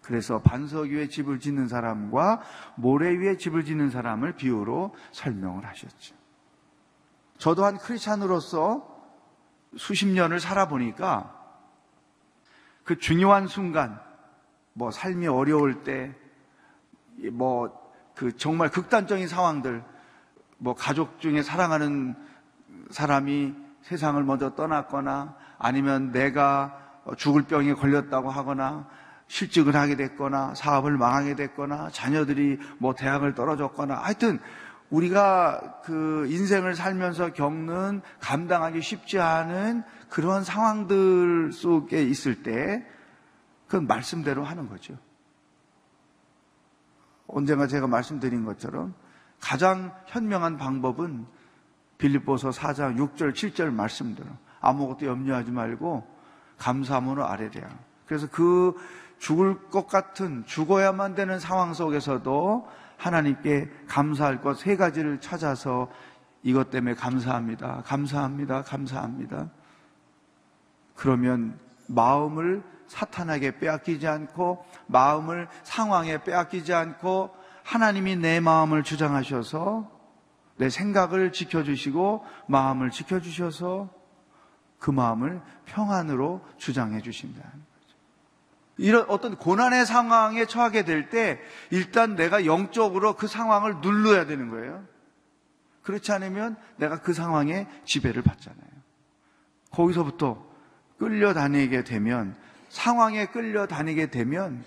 그래서 0.03 0.41
반석 0.41 0.87
위에 0.87 1.09
집을 1.09 1.41
짓는 1.41 1.69
사람과 1.69 2.41
모래 2.77 3.11
위에 3.11 3.37
집을 3.37 3.65
짓는 3.65 3.91
사람을 3.91 4.37
비유로 4.37 4.95
설명을 5.13 5.67
하셨죠. 5.67 6.15
저도 7.39 7.65
한 7.65 7.77
크리스찬으로서 7.77 8.95
수십 9.77 10.07
년을 10.07 10.41
살아보니까 10.41 11.35
그 12.85 12.99
중요한 12.99 13.49
순간, 13.49 14.01
뭐 14.73 14.91
삶이 14.91 15.27
어려울 15.27 15.83
때, 15.83 16.15
뭐 17.33 17.87
그 18.17 18.35
정말 18.37 18.71
극단적인 18.71 19.29
상황들, 19.29 19.85
뭐 20.59 20.75
가족 20.75 21.21
중에 21.21 21.43
사랑하는 21.43 22.17
사람이 22.91 23.55
세상을 23.83 24.21
먼저 24.25 24.55
떠났거나 24.55 25.37
아니면 25.59 26.13
내가 26.13 26.86
죽을 27.17 27.43
병에 27.43 27.75
걸렸다고 27.75 28.31
하거나 28.31 28.89
실직을 29.29 29.75
하게 29.77 29.97
됐거나 29.97 30.55
사업을 30.55 30.97
망하게 30.97 31.35
됐거나 31.35 31.91
자녀들이 31.91 32.59
뭐 32.79 32.95
대학을 32.95 33.35
떨어졌거나 33.35 33.95
하여튼 33.95 34.39
우리가 34.91 35.81
그 35.85 36.27
인생을 36.29 36.75
살면서 36.77 37.33
겪는 37.33 38.03
감당하기 38.21 38.81
쉽지 38.81 39.19
않은 39.19 39.83
그런 40.09 40.45
상황들 40.45 41.53
속에 41.53 42.03
있을 42.05 42.43
때 42.43 42.87
그건 43.67 43.89
말씀대로 43.89 44.45
하는 44.45 44.69
거죠. 44.69 44.97
언젠가 47.27 47.67
제가 47.67 47.89
말씀드린 47.89 48.45
것처럼 48.45 48.95
가장 49.41 49.93
현명한 50.07 50.57
방법은 50.57 51.27
빌립보서 51.99 52.51
4장 52.51 52.97
6절 52.97 53.33
7절 53.33 53.73
말씀대로 53.73 54.29
아무것도 54.61 55.07
염려하지 55.07 55.51
말고 55.51 56.16
감사함으로 56.59 57.27
아뢰랴. 57.27 57.69
그래서 58.07 58.29
그 58.31 58.75
죽을 59.19 59.69
것 59.71 59.87
같은 59.87 60.45
죽어야만 60.47 61.15
되는 61.15 61.39
상황 61.41 61.75
속에서도 61.75 62.69
하나님께 62.97 63.71
감사할 63.89 64.41
것 64.41 64.55
세 64.55 64.77
가지를 64.77 65.21
찾아서 65.21 65.91
이것 66.43 66.71
때문에 66.71 66.95
감사합니다. 66.95 67.83
감사합니다. 67.85 68.63
감사합니다. 68.63 69.51
그러면 70.95 71.59
마음을 71.89 72.63
사탄에게 72.87 73.59
빼앗기지 73.59 74.07
않고 74.07 74.65
마음을 74.87 75.49
상황에 75.65 76.23
빼앗기지 76.23 76.73
않고 76.73 77.31
하나님이 77.65 78.17
내 78.17 78.39
마음을 78.41 78.85
주장하셔서 78.85 79.91
내 80.57 80.71
생각을 80.71 81.33
지켜주시고 81.33 82.25
마음을 82.47 82.91
지켜주셔서 82.91 83.91
그 84.87 84.93
마음을 84.93 85.43
평안으로 85.65 86.47
주장해 86.59 87.01
주신다는 87.03 87.51
거죠. 87.51 87.97
이런 88.77 89.05
어떤 89.09 89.35
고난의 89.35 89.85
상황에 89.85 90.45
처하게 90.47 90.85
될 90.85 91.11
때 91.11 91.41
일단 91.71 92.15
내가 92.15 92.47
영적으로 92.47 93.17
그 93.17 93.27
상황을 93.27 93.81
눌러야 93.81 94.27
되는 94.27 94.49
거예요. 94.49 94.85
그렇지 95.83 96.13
않으면 96.13 96.57
내가 96.77 97.01
그 97.01 97.15
상황에 97.15 97.67
지배를 97.85 98.23
받잖아요. 98.23 98.71
거기서부터 99.73 100.47
끌려다니게 101.01 101.83
되면 101.83 102.37
상황에 102.69 103.27
끌려다니게 103.27 104.13
되면 104.13 104.63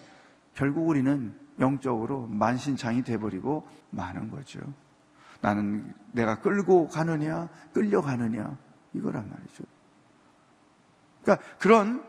결국 0.54 0.90
우리는 0.90 1.34
영적으로 1.62 2.28
만신창이 2.28 3.04
돼버리고 3.04 3.66
마는 3.92 4.32
거죠. 4.32 4.60
나는 5.40 5.94
내가 6.12 6.42
끌고 6.42 6.90
가느냐, 6.90 7.48
끌려가느냐, 7.72 8.58
이거란 8.94 9.30
말이죠. 9.30 9.79
그러니까 11.30 11.48
그런 11.60 12.04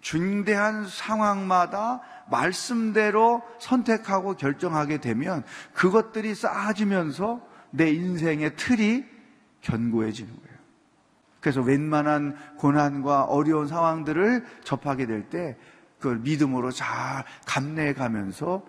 중대한 0.00 0.86
상황마다 0.86 2.00
말씀대로 2.30 3.42
선택하고 3.58 4.34
결정하게 4.36 4.98
되면 4.98 5.44
그것들이 5.72 6.34
쌓아지면서 6.34 7.40
내 7.70 7.90
인생의 7.90 8.56
틀이 8.56 9.04
견고해지는 9.62 10.30
거예요. 10.30 10.58
그래서 11.40 11.62
웬만한 11.62 12.36
고난과 12.56 13.24
어려운 13.24 13.66
상황들을 13.66 14.44
접하게 14.64 15.06
될 15.06 15.30
때 15.30 15.56
그걸 15.98 16.18
믿음으로 16.18 16.70
잘 16.70 17.24
감내해 17.46 17.94
가면서 17.94 18.64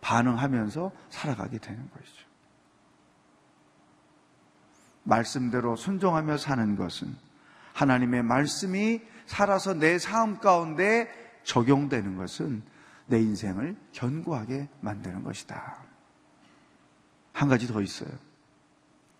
반응하면서 0.00 0.92
살아가게 1.10 1.58
되는 1.58 1.90
것이죠. 1.90 2.24
말씀대로 5.02 5.76
순종하며 5.76 6.38
사는 6.38 6.76
것은 6.76 7.14
하나님의 7.74 8.22
말씀이 8.22 9.02
살아서 9.26 9.74
내 9.74 9.98
삶 9.98 10.38
가운데 10.38 11.08
적용되는 11.42 12.16
것은 12.16 12.62
내 13.06 13.20
인생을 13.20 13.76
견고하게 13.92 14.68
만드는 14.80 15.22
것이다. 15.24 15.76
한 17.32 17.48
가지 17.48 17.66
더 17.66 17.82
있어요. 17.82 18.10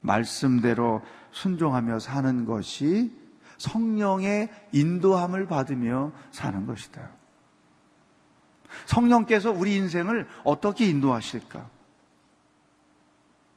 말씀대로 0.01 1.03
순종하며 1.33 1.99
사는 1.99 2.45
것이 2.45 3.13
성령의 3.59 4.51
인도함을 4.73 5.47
받으며 5.47 6.13
사는 6.31 6.67
것이다. 6.67 7.11
성령께서 8.87 9.51
우리 9.51 9.77
인생을 9.77 10.29
어떻게 10.45 10.87
인도하실까? 10.87 11.69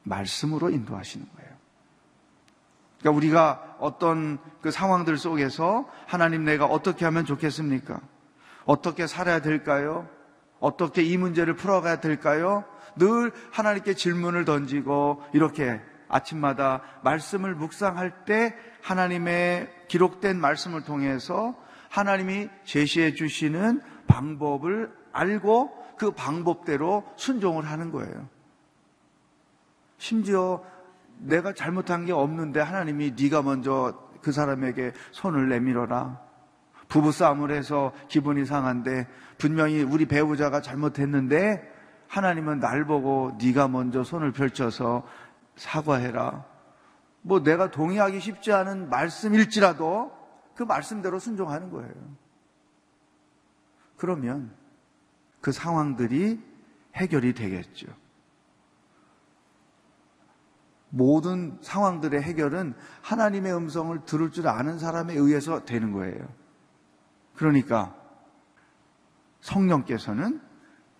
말씀으로 0.04 0.70
인도하시는 0.70 1.26
거예요. 1.36 1.47
그러니까 3.00 3.16
우리가 3.16 3.76
어떤 3.78 4.38
그 4.60 4.70
상황들 4.70 5.16
속에서 5.16 5.88
하나님 6.06 6.44
내가 6.44 6.66
어떻게 6.66 7.04
하면 7.04 7.24
좋겠습니까? 7.24 8.00
어떻게 8.64 9.06
살아야 9.06 9.40
될까요? 9.40 10.08
어떻게 10.60 11.02
이 11.02 11.16
문제를 11.16 11.54
풀어가야 11.54 12.00
될까요? 12.00 12.64
늘 12.96 13.32
하나님께 13.52 13.94
질문을 13.94 14.44
던지고 14.44 15.22
이렇게 15.32 15.80
아침마다 16.08 16.82
말씀을 17.02 17.54
묵상할 17.54 18.24
때 18.24 18.54
하나님의 18.82 19.70
기록된 19.88 20.40
말씀을 20.40 20.82
통해서 20.82 21.54
하나님이 21.90 22.48
제시해 22.64 23.14
주시는 23.14 23.80
방법을 24.06 24.92
알고 25.12 25.96
그 25.96 26.10
방법대로 26.12 27.04
순종을 27.16 27.64
하는 27.66 27.90
거예요. 27.90 28.28
심지어 29.98 30.62
내가 31.18 31.52
잘못한 31.52 32.06
게 32.06 32.12
없는데 32.12 32.60
하나님이 32.60 33.14
네가 33.20 33.42
먼저 33.42 34.08
그 34.22 34.32
사람에게 34.32 34.92
손을 35.12 35.48
내밀어라. 35.48 36.20
부부 36.88 37.12
싸움을 37.12 37.50
해서 37.50 37.92
기분이 38.08 38.46
상한데 38.46 39.06
분명히 39.36 39.82
우리 39.82 40.06
배우자가 40.06 40.60
잘못했는데 40.60 41.76
하나님은 42.08 42.60
날 42.60 42.86
보고 42.86 43.36
네가 43.40 43.68
먼저 43.68 44.02
손을 44.02 44.32
펼쳐서 44.32 45.06
사과해라. 45.56 46.44
뭐 47.20 47.42
내가 47.42 47.70
동의하기 47.70 48.20
쉽지 48.20 48.52
않은 48.52 48.88
말씀일지라도 48.88 50.16
그 50.54 50.62
말씀대로 50.62 51.18
순종하는 51.18 51.70
거예요. 51.70 51.92
그러면 53.96 54.50
그 55.40 55.52
상황들이 55.52 56.40
해결이 56.94 57.34
되겠죠. 57.34 57.86
모든 60.90 61.58
상황들의 61.60 62.22
해결은 62.22 62.74
하나님의 63.02 63.54
음성을 63.54 63.98
들을 64.04 64.30
줄 64.30 64.48
아는 64.48 64.78
사람에 64.78 65.14
의해서 65.14 65.64
되는 65.64 65.92
거예요. 65.92 66.26
그러니까 67.34 67.94
성령께서는 69.40 70.40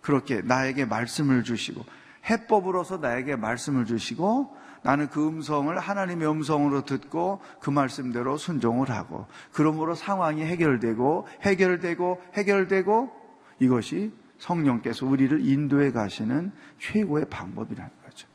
그렇게 0.01 0.41
나에게 0.41 0.85
말씀을 0.85 1.43
주시고 1.43 1.83
해법으로서 2.29 2.97
나에게 2.97 3.35
말씀을 3.35 3.85
주시고 3.85 4.55
나는 4.81 5.09
그 5.09 5.27
음성을 5.27 5.77
하나님의 5.77 6.29
음성으로 6.29 6.85
듣고 6.85 7.41
그 7.59 7.69
말씀대로 7.69 8.37
순종을 8.37 8.89
하고 8.91 9.27
그러므로 9.51 9.95
상황이 9.95 10.43
해결되고 10.43 11.27
해결되고 11.41 12.21
해결되고 12.35 13.11
이것이 13.59 14.13
성령께서 14.37 15.05
우리를 15.05 15.45
인도해 15.45 15.91
가시는 15.91 16.53
최고의 16.79 17.25
방법이라는 17.29 17.91
거죠. 18.05 18.27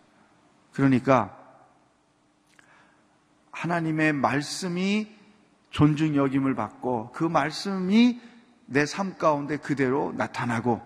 그러니까 0.73 1.44
하나님의 3.55 4.13
말씀이 4.13 5.09
존중 5.71 6.17
여김을 6.17 6.55
받고 6.55 7.13
그 7.13 7.25
말씀이 7.25 8.21
내 8.67 8.85
삶 8.87 9.17
가운데 9.19 9.57
그대로 9.57 10.13
나타나고 10.17 10.81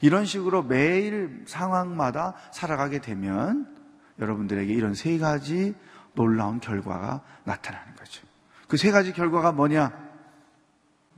이런 0.00 0.24
식으로 0.24 0.62
매일 0.62 1.44
상황마다 1.46 2.34
살아가게 2.52 3.00
되면 3.00 3.74
여러분들에게 4.18 4.72
이런 4.72 4.94
세 4.94 5.18
가지 5.18 5.74
놀라운 6.14 6.60
결과가 6.60 7.22
나타나는 7.44 7.96
거죠. 7.96 8.26
그 8.68 8.76
세 8.76 8.90
가지 8.90 9.12
결과가 9.12 9.52
뭐냐? 9.52 9.92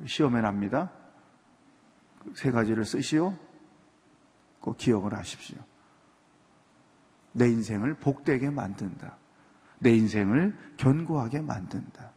시험에 0.04 0.40
납니다. 0.40 0.90
세 2.34 2.50
가지를 2.50 2.84
쓰시오. 2.84 3.34
꼭 4.60 4.76
기억을 4.76 5.14
하십시오. 5.14 5.58
내 7.32 7.48
인생을 7.48 7.94
복되게 7.94 8.50
만든다. 8.50 9.16
내 9.78 9.94
인생을 9.94 10.56
견고하게 10.76 11.40
만든다. 11.40 12.12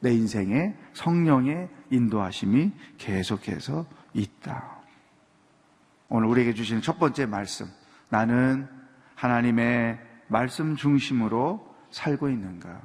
내 0.00 0.12
인생에 0.12 0.74
성령의 0.94 1.68
인도하심이 1.90 2.72
계속해서 2.98 3.86
있다. 4.14 4.80
오늘 6.08 6.28
우리에게 6.28 6.54
주시는 6.54 6.82
첫 6.82 6.98
번째 6.98 7.26
말씀. 7.26 7.66
나는 8.08 8.68
하나님의 9.14 9.98
말씀 10.28 10.76
중심으로 10.76 11.74
살고 11.90 12.30
있는가? 12.30 12.80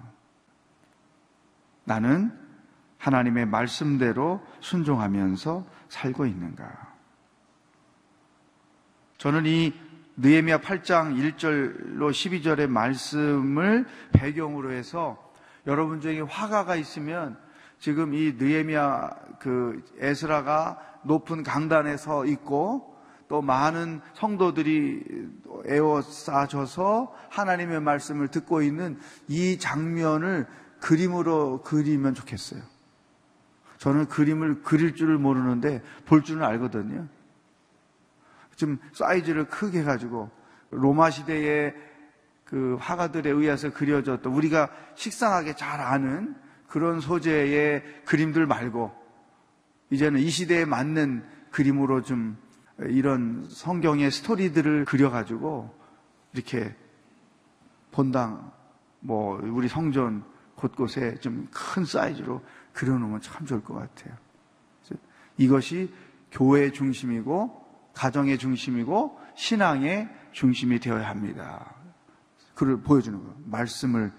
나는 1.86 2.32
하나님의 2.98 3.46
말씀대로 3.46 4.42
순종하면서 4.60 5.66
살고 5.90 6.26
있는가? 6.26 6.94
저는 9.18 9.46
이 9.46 9.74
느헤미야 10.18 10.60
8장 10.60 11.36
1절로 11.36 12.10
12절의 12.10 12.68
말씀을 12.68 13.86
배경으로 14.14 14.72
해서 14.72 15.22
여러분 15.68 16.00
중에 16.00 16.22
화가가 16.22 16.76
있으면 16.76 17.38
지금 17.80 18.14
이 18.14 18.34
느헤미야 18.38 19.10
그 19.40 19.84
에스라가 20.00 20.80
높은 21.04 21.44
강단에 21.44 21.98
서 21.98 22.26
있고 22.26 22.96
또 23.28 23.42
많은 23.42 24.02
성도들이 24.14 25.04
에워싸져서 25.66 27.14
하나님의 27.30 27.82
말씀을 27.82 28.30
듣고 28.30 28.62
있는 28.62 28.98
이 29.28 29.58
장면을 29.58 30.48
그림으로 30.80 31.62
그리면 31.64 32.14
좋겠어요. 32.14 32.62
저는 33.80 34.08
그림을 34.08 34.62
그릴 34.62 34.96
줄을 34.96 35.18
모르는데 35.18 35.82
볼 36.06 36.24
줄은 36.24 36.44
알거든요. 36.44 37.08
좀 38.56 38.78
사이즈를 38.94 39.48
크게 39.48 39.80
해가지고 39.80 40.30
로마 40.72 41.10
시대의 41.10 41.76
그 42.46 42.78
화가들에 42.80 43.30
의해서 43.30 43.72
그려졌던 43.72 44.32
우리가 44.32 44.70
식상하게 44.96 45.56
잘 45.56 45.82
아는 45.82 46.36
그런 46.68 47.00
소재의 47.00 47.84
그림들 48.06 48.46
말고 48.46 48.94
이제는 49.90 50.20
이 50.20 50.30
시대에 50.30 50.66
맞는 50.66 51.26
그림으로 51.52 52.02
좀 52.02 52.38
이런 52.80 53.48
성경의 53.50 54.12
스토리들을 54.12 54.86
그려가지고 54.86 55.74
이렇게 56.34 56.76
본당 57.92 58.52
뭐 59.00 59.40
우리 59.42 59.68
성전 59.68 60.24
곳곳에 60.56 61.16
좀 61.20 61.48
큰 61.76 61.84
사이즈로 61.84 62.42
그려놓으면 62.74 63.20
참 63.22 63.46
좋을 63.46 63.62
것 63.64 63.74
같아요. 63.74 64.16
이것이 65.38 65.94
교회의 66.32 66.72
중심이고 66.72 67.65
가정의 67.96 68.38
중심이고 68.38 69.20
신앙의 69.36 70.10
중심이 70.32 70.80
되어야 70.80 71.10
합니다. 71.10 71.74
그를 72.54 72.82
보여주는 72.82 73.18
거예요. 73.18 73.36
말씀을 73.46 74.12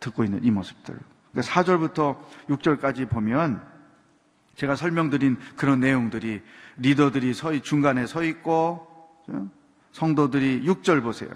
듣고 0.00 0.24
있는 0.24 0.44
이 0.44 0.50
모습들. 0.50 0.98
그러니까 1.32 1.52
4절부터 1.52 2.18
6절까지 2.48 3.08
보면 3.08 3.64
제가 4.56 4.76
설명드린 4.76 5.38
그런 5.56 5.80
내용들이 5.80 6.42
리더들이 6.76 7.32
서 7.32 7.56
중간에 7.60 8.06
서 8.06 8.22
있고 8.24 8.86
성도들이 9.92 10.64
6절 10.64 11.02
보세요. 11.02 11.30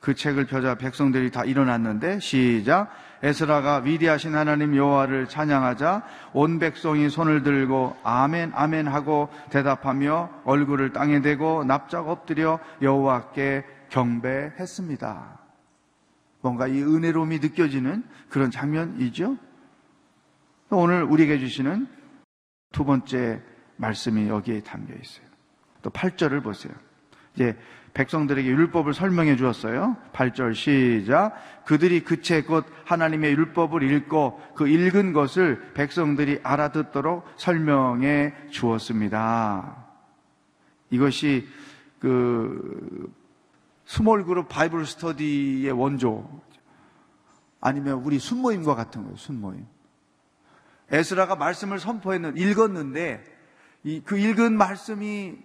그 0.00 0.14
책을 0.14 0.46
펴자 0.46 0.76
백성들이 0.76 1.30
다 1.30 1.44
일어났는데 1.44 2.20
시작 2.20 2.90
에스라가 3.22 3.78
위대하신 3.78 4.36
하나님 4.36 4.76
여호와를 4.76 5.28
찬양하자 5.28 6.04
온 6.34 6.58
백성이 6.60 7.10
손을 7.10 7.42
들고 7.42 7.96
아멘 8.04 8.52
아멘 8.54 8.86
하고 8.86 9.28
대답하며 9.50 10.42
얼굴을 10.44 10.92
땅에 10.92 11.20
대고 11.20 11.64
납작 11.64 12.08
엎드려 12.08 12.60
여호와께 12.80 13.64
경배했습니다. 13.90 15.38
뭔가 16.40 16.68
이 16.68 16.80
은혜로움이 16.80 17.40
느껴지는 17.40 18.04
그런 18.28 18.50
장면이죠. 18.50 19.36
오늘 20.70 21.02
우리에게 21.02 21.38
주시는 21.38 21.88
두 22.70 22.84
번째 22.84 23.42
말씀이 23.76 24.28
여기에 24.28 24.62
담겨 24.62 24.94
있어요. 24.94 25.26
또 25.82 25.90
8절을 25.90 26.42
보세요. 26.42 26.72
이제 27.34 27.56
백성들에게 27.98 28.48
율법을 28.48 28.94
설명해 28.94 29.34
주었어요. 29.34 29.96
8절 30.12 30.54
시작. 30.54 31.34
그들이 31.64 32.04
그책 32.04 32.46
곧 32.46 32.64
하나님의 32.84 33.32
율법을 33.32 33.82
읽고 33.82 34.40
그 34.54 34.68
읽은 34.68 35.12
것을 35.12 35.72
백성들이 35.74 36.38
알아듣도록 36.44 37.24
설명해 37.36 38.50
주었습니다. 38.50 39.84
이것이 40.90 41.48
그 41.98 43.12
small 43.84 44.24
group 44.24 44.48
Bible 44.48 44.86
study의 44.86 45.72
원조 45.72 46.40
아니면 47.60 47.94
우리 48.04 48.20
순모임과 48.20 48.76
같은 48.76 49.02
거예요. 49.02 49.16
순모임. 49.16 49.66
에스라가 50.92 51.34
말씀을 51.34 51.80
선포했는 51.80 52.36
읽었는데 52.36 53.24
그 54.04 54.18
읽은 54.18 54.56
말씀이 54.56 55.36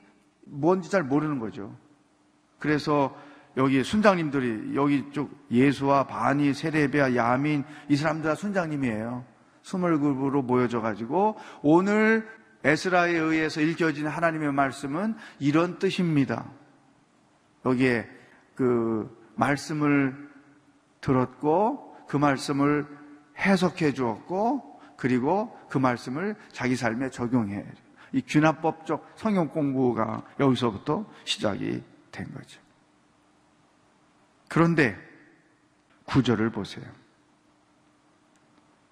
뭔지 0.46 0.92
잘 0.92 1.02
모르는 1.02 1.40
거죠. 1.40 1.76
그래서 2.64 3.14
여기 3.58 3.84
순장님들이 3.84 4.74
여기 4.74 5.12
쪽 5.12 5.30
예수와 5.52 6.08
바니, 6.08 6.54
세레비아, 6.54 7.14
야민 7.14 7.66
이 7.90 7.98
사람들 7.98 8.30
다 8.30 8.36
순장님이에요. 8.36 9.26
스물 9.64 10.00
그룹으로 10.00 10.44
모여져 10.44 10.80
가지고 10.80 11.36
오늘 11.62 12.26
에스라에 12.64 13.12
의해서 13.12 13.60
읽혀진 13.60 14.08
하나님의 14.08 14.54
말씀은 14.54 15.16
이런 15.40 15.78
뜻입니다. 15.78 16.46
여기에 17.66 18.10
그 18.56 19.14
말씀을 19.36 20.16
들었고 21.02 21.98
그 22.08 22.16
말씀을 22.16 22.88
해석해 23.40 23.92
주었고 23.92 24.80
그리고 24.96 25.54
그 25.68 25.78
말씀을 25.78 26.38
자기 26.54 26.78
삶에 26.78 27.10
적용해. 27.10 27.66
이 28.14 28.22
귀납법적 28.22 29.16
성경 29.16 29.50
공부가 29.50 30.24
여기서부터 30.40 31.06
시작이 31.26 31.84
된 32.14 32.32
거죠. 32.34 32.62
그런데 34.48 34.96
구절을 36.06 36.52
보세요. 36.52 36.86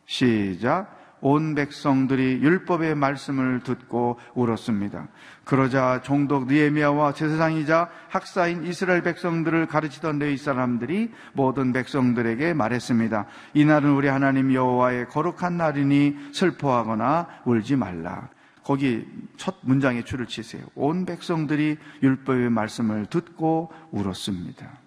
시작. 0.06 1.00
온 1.22 1.54
백성들이 1.54 2.42
율법의 2.42 2.96
말씀을 2.96 3.62
듣고 3.62 4.20
울었습니다. 4.34 5.08
그러자 5.46 6.02
종독 6.02 6.48
느에미아와 6.48 7.14
제사장이자 7.14 7.90
학사인 8.10 8.66
이스라엘 8.66 9.04
백성들을 9.04 9.68
가르치던 9.68 10.18
레위 10.18 10.36
사람들이 10.38 11.12
모든 11.34 11.74
백성들에게 11.74 12.56
말했습니다. 12.56 13.28
이날은 13.54 13.92
우리 13.92 14.08
하나님 14.08 14.52
여호와의 14.52 15.10
거룩한 15.10 15.58
날이니 15.58 16.32
슬퍼하거나 16.34 17.28
울지 17.46 17.76
말라. 17.76 18.30
거기 18.64 19.08
첫 19.38 19.56
문장에 19.62 20.04
줄을 20.04 20.28
치세요. 20.28 20.64
온 20.76 21.06
백성들이 21.06 21.78
율법의 22.04 22.50
말씀을 22.50 23.08
듣고 23.08 23.72
울었습니다. 23.92 24.80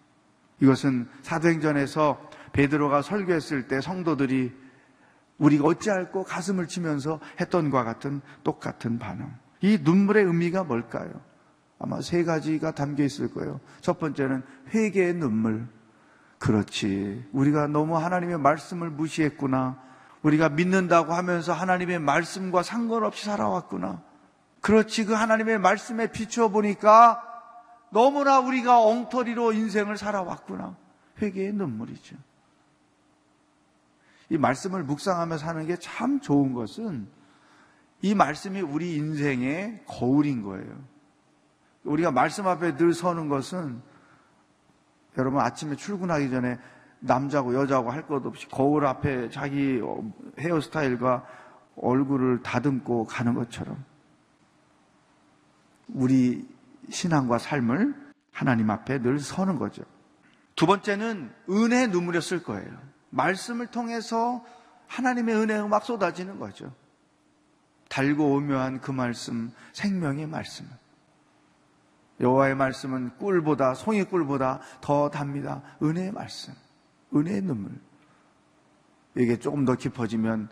이것은 0.60 1.08
사도행전에서 1.22 2.30
베드로가 2.52 3.02
설교했을 3.02 3.66
때 3.66 3.80
성도들이 3.80 4.52
우리가 5.38 5.64
어찌할꼬 5.66 6.24
가슴을 6.24 6.68
치면서 6.68 7.20
했던 7.40 7.70
것 7.70 7.82
같은 7.82 8.20
똑같은 8.44 8.98
반응. 8.98 9.34
이 9.60 9.78
눈물의 9.82 10.24
의미가 10.24 10.64
뭘까요? 10.64 11.10
아마 11.78 12.00
세 12.00 12.22
가지가 12.22 12.72
담겨 12.72 13.02
있을 13.02 13.32
거예요. 13.32 13.60
첫 13.80 13.98
번째는 13.98 14.42
회개의 14.72 15.14
눈물. 15.14 15.66
그렇지. 16.38 17.24
우리가 17.32 17.66
너무 17.66 17.96
하나님의 17.96 18.38
말씀을 18.38 18.90
무시했구나. 18.90 19.82
우리가 20.24 20.48
믿는다고 20.48 21.12
하면서 21.12 21.52
하나님의 21.52 22.00
말씀과 22.00 22.62
상관없이 22.62 23.26
살아왔구나. 23.26 24.02
그렇지. 24.60 25.04
그 25.04 25.12
하나님의 25.12 25.58
말씀에 25.58 26.10
비추어 26.10 26.48
보니까 26.48 27.22
너무나 27.90 28.40
우리가 28.40 28.80
엉터리로 28.80 29.52
인생을 29.52 29.98
살아왔구나. 29.98 30.76
회개의 31.20 31.52
눈물이죠. 31.52 32.16
이 34.30 34.38
말씀을 34.38 34.82
묵상하며 34.82 35.36
사는 35.36 35.66
게 35.66 35.76
참 35.78 36.18
좋은 36.20 36.54
것은 36.54 37.06
이 38.00 38.14
말씀이 38.14 38.60
우리 38.62 38.96
인생의 38.96 39.84
거울인 39.86 40.42
거예요. 40.42 40.82
우리가 41.84 42.10
말씀 42.10 42.48
앞에 42.48 42.76
늘 42.76 42.94
서는 42.94 43.28
것은 43.28 43.82
여러분 45.18 45.40
아침에 45.40 45.76
출근하기 45.76 46.30
전에 46.30 46.58
남자고 47.04 47.54
여자고 47.54 47.90
할 47.90 48.06
것 48.06 48.24
없이 48.26 48.48
거울 48.48 48.86
앞에 48.86 49.30
자기 49.30 49.80
헤어스타일과 50.38 51.24
얼굴을 51.76 52.42
다듬고 52.42 53.04
가는 53.04 53.34
것처럼 53.34 53.84
우리 55.88 56.48
신앙과 56.90 57.38
삶을 57.38 57.94
하나님 58.32 58.70
앞에 58.70 59.00
늘 59.00 59.18
서는 59.18 59.58
거죠. 59.58 59.82
두 60.56 60.66
번째는 60.66 61.30
은혜 61.50 61.86
눈물이었을 61.86 62.42
거예요. 62.42 62.70
말씀을 63.10 63.66
통해서 63.68 64.44
하나님의 64.86 65.34
은혜가 65.34 65.68
막 65.68 65.84
쏟아지는 65.84 66.38
거죠. 66.38 66.72
달고 67.88 68.34
오묘한 68.34 68.80
그 68.80 68.90
말씀, 68.90 69.52
생명의 69.72 70.26
말씀. 70.26 70.66
여호와의 72.20 72.54
말씀은 72.54 73.16
꿀보다 73.18 73.74
송이 73.74 74.04
꿀보다 74.04 74.60
더 74.80 75.10
답니다. 75.10 75.62
은혜의 75.82 76.12
말씀, 76.12 76.54
은혜의 77.14 77.42
눈물. 77.42 77.72
이게 79.16 79.38
조금 79.38 79.64
더 79.64 79.74
깊어지면 79.76 80.48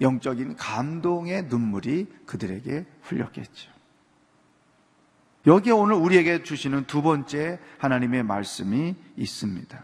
영적인 0.00 0.56
감동의 0.56 1.44
눈물이 1.44 2.06
그들에게 2.26 2.86
흘렸겠죠. 3.02 3.70
여기에 5.46 5.72
오늘 5.72 5.94
우리에게 5.96 6.42
주시는 6.42 6.84
두 6.86 7.02
번째 7.02 7.58
하나님의 7.78 8.22
말씀이 8.22 8.94
있습니다. 9.16 9.82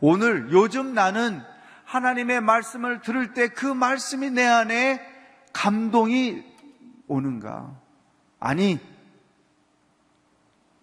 오늘 0.00 0.52
요즘 0.52 0.94
나는 0.94 1.40
하나님의 1.84 2.40
말씀을 2.40 3.00
들을 3.00 3.34
때 3.34 3.48
그 3.48 3.66
말씀이 3.66 4.30
내 4.30 4.44
안에 4.44 5.00
감동이 5.52 6.42
오는가? 7.06 7.78
아니, 8.40 8.78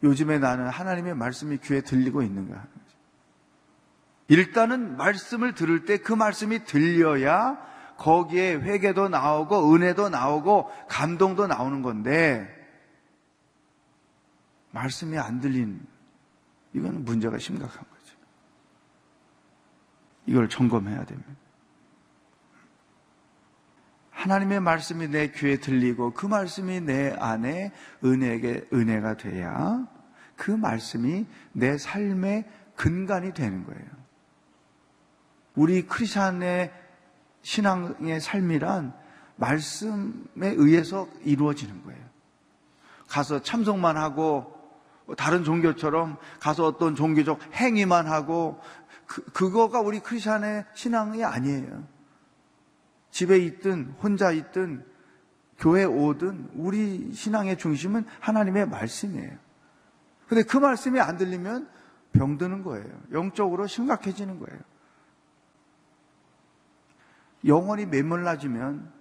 요즘에 0.04 0.40
나는 0.40 0.68
하나님의 0.68 1.16
말씀이 1.16 1.58
귀에 1.58 1.82
들리고 1.82 2.24
있는가? 2.24 2.66
일단은 4.32 4.96
말씀을 4.96 5.56
들을 5.56 5.84
때 5.84 5.98
그 5.98 6.14
말씀이 6.14 6.64
들려야 6.64 7.58
거기에 7.98 8.56
회개도 8.56 9.10
나오고 9.10 9.76
은혜도 9.76 10.08
나오고 10.08 10.72
감동도 10.88 11.48
나오는 11.48 11.82
건데 11.82 12.48
말씀이 14.72 15.18
안 15.18 15.42
들린 15.42 15.86
이건 16.74 17.04
문제가 17.04 17.38
심각한 17.40 17.76
거죠. 17.76 18.16
이걸 20.28 20.48
점검해야 20.48 21.04
됩니다. 21.04 21.30
하나님의 24.12 24.62
말씀이 24.62 25.10
내 25.10 25.30
귀에 25.32 25.58
들리고 25.58 26.14
그 26.14 26.26
말씀이 26.26 26.80
내 26.80 27.14
안에 27.20 27.74
은혜게 28.02 28.70
은혜가 28.72 29.18
돼야 29.18 29.86
그 30.38 30.52
말씀이 30.52 31.26
내 31.52 31.78
삶의 31.78 32.46
근간이 32.78 33.34
되는 33.34 33.66
거예요. 33.66 34.01
우리 35.62 35.86
크리스천의 35.86 36.74
신앙의 37.44 38.20
삶이란 38.20 38.94
말씀에 39.36 40.48
의해서 40.58 41.08
이루어지는 41.24 41.84
거예요. 41.84 42.02
가서 43.08 43.44
참석만 43.44 43.96
하고 43.96 44.60
다른 45.18 45.44
종교처럼 45.44 46.18
가서 46.40 46.66
어떤 46.66 46.96
종교적 46.96 47.40
행위만 47.54 48.08
하고 48.08 48.60
그, 49.06 49.24
그거가 49.34 49.82
우리 49.82 50.00
크리스천의 50.00 50.66
신앙이 50.74 51.24
아니에요. 51.24 51.84
집에 53.12 53.38
있든 53.38 53.94
혼자 54.02 54.32
있든 54.32 54.84
교회 55.60 55.84
오든 55.84 56.50
우리 56.56 57.14
신앙의 57.14 57.60
중심은 57.60 58.06
하나님의 58.20 58.68
말씀이에요. 58.68 59.38
근데 60.28 60.42
그 60.42 60.58
말씀이 60.58 61.00
안 61.00 61.18
들리면 61.18 61.70
병드는 62.14 62.64
거예요. 62.64 62.90
영적으로 63.12 63.68
심각해지는 63.68 64.40
거예요. 64.40 64.71
영원히 67.46 67.86
메몰라지면 67.86 68.92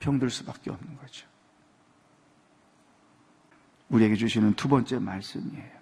병들 0.00 0.30
수밖에 0.30 0.70
없는 0.70 0.96
거죠. 0.98 1.26
우리에게 3.88 4.16
주시는 4.16 4.54
두 4.54 4.68
번째 4.68 4.98
말씀이에요. 4.98 5.74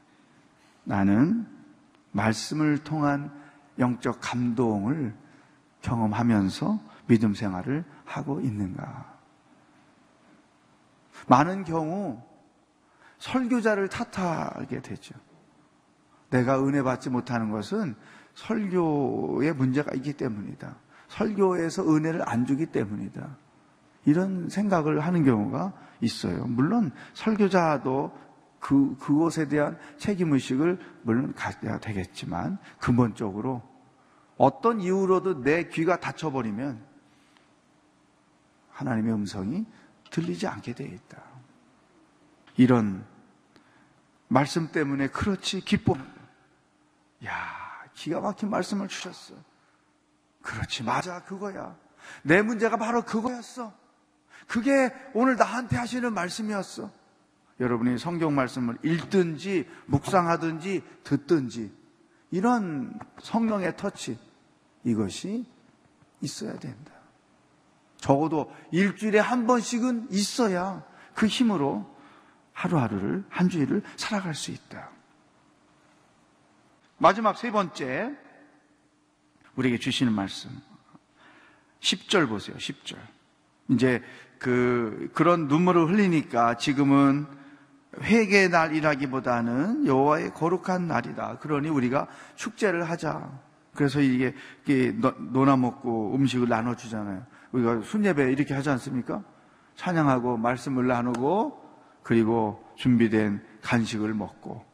나는 0.84 1.46
말씀을 2.12 2.84
통한 2.84 3.32
영적 3.78 4.18
감동을 4.20 5.14
경험하면서 5.80 6.80
믿음 7.06 7.34
생활을 7.34 7.84
하고 8.04 8.40
있는가? 8.40 9.18
많은 11.28 11.64
경우 11.64 12.22
설교자를 13.18 13.88
탓하게 13.88 14.82
되죠. 14.82 15.14
내가 16.30 16.62
은혜 16.64 16.82
받지 16.82 17.10
못하는 17.10 17.50
것은 17.50 17.94
설교에 18.34 19.52
문제가 19.52 19.94
있기 19.94 20.14
때문이다. 20.14 20.74
설교에서 21.12 21.94
은혜를 21.94 22.28
안 22.28 22.46
주기 22.46 22.66
때문이다. 22.66 23.36
이런 24.04 24.48
생각을 24.48 25.00
하는 25.00 25.24
경우가 25.24 25.72
있어요. 26.00 26.46
물론 26.46 26.90
설교자도 27.14 28.18
그, 28.58 28.96
그것에 28.98 29.48
대한 29.48 29.78
책임의식을 29.98 30.78
물론 31.02 31.34
가져야 31.34 31.78
되겠지만 31.78 32.58
근본적으로 32.78 33.62
어떤 34.36 34.80
이유로도 34.80 35.42
내 35.42 35.68
귀가 35.68 36.00
닫혀버리면 36.00 36.82
하나님의 38.70 39.12
음성이 39.12 39.66
들리지 40.10 40.46
않게 40.46 40.74
되어 40.74 40.86
있다. 40.86 41.22
이런 42.56 43.04
말씀 44.28 44.72
때문에 44.72 45.08
그렇지 45.08 45.60
기뻐. 45.60 45.94
야, 47.24 47.30
기가 47.94 48.20
막힌 48.20 48.50
말씀을 48.50 48.88
주셨어. 48.88 49.51
그렇지, 50.42 50.82
맞아, 50.82 51.22
그거야. 51.22 51.76
내 52.22 52.42
문제가 52.42 52.76
바로 52.76 53.02
그거였어. 53.02 53.72
그게 54.48 54.92
오늘 55.14 55.36
나한테 55.36 55.76
하시는 55.76 56.12
말씀이었어. 56.12 56.90
여러분이 57.60 57.98
성경 57.98 58.34
말씀을 58.34 58.78
읽든지, 58.82 59.68
묵상하든지, 59.86 60.82
듣든지, 61.04 61.72
이런 62.30 62.98
성령의 63.20 63.76
터치, 63.76 64.18
이것이 64.84 65.46
있어야 66.20 66.58
된다. 66.58 66.92
적어도 67.98 68.52
일주일에 68.72 69.20
한 69.20 69.46
번씩은 69.46 70.08
있어야 70.10 70.84
그 71.14 71.26
힘으로 71.26 71.88
하루하루를, 72.52 73.24
한 73.28 73.48
주일을 73.48 73.82
살아갈 73.96 74.34
수 74.34 74.50
있다. 74.50 74.90
마지막 76.98 77.38
세 77.38 77.50
번째, 77.50 78.16
우리에게 79.56 79.78
주시는 79.78 80.12
말씀. 80.12 80.50
10절 81.80 82.28
보세요, 82.28 82.56
10절. 82.56 82.96
이제 83.68 84.02
그, 84.38 85.10
그런 85.14 85.48
눈물을 85.48 85.88
흘리니까 85.88 86.56
지금은 86.56 87.26
회개의 88.00 88.48
날이라기보다는 88.48 89.86
여호와의 89.86 90.34
거룩한 90.34 90.88
날이다. 90.88 91.38
그러니 91.38 91.68
우리가 91.68 92.08
축제를 92.36 92.88
하자. 92.88 93.30
그래서 93.74 94.00
이게, 94.00 94.34
이게 94.64 94.92
노나 95.32 95.56
먹고 95.56 96.14
음식을 96.14 96.48
나눠 96.48 96.74
주잖아요. 96.74 97.24
우리가 97.52 97.82
순예배 97.82 98.32
이렇게 98.32 98.54
하지 98.54 98.70
않습니까? 98.70 99.22
찬양하고 99.76 100.36
말씀을 100.36 100.86
나누고 100.86 101.60
그리고 102.02 102.62
준비된 102.76 103.42
간식을 103.62 104.12
먹고 104.14 104.64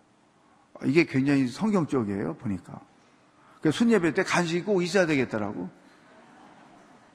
이게 0.84 1.04
굉장히 1.04 1.46
성경적이에요 1.46 2.34
보니까. 2.34 2.80
그 3.60 3.70
순예배 3.70 4.14
때 4.14 4.22
간식이 4.22 4.62
꼭 4.62 4.82
있어야 4.82 5.06
되겠더라고. 5.06 5.68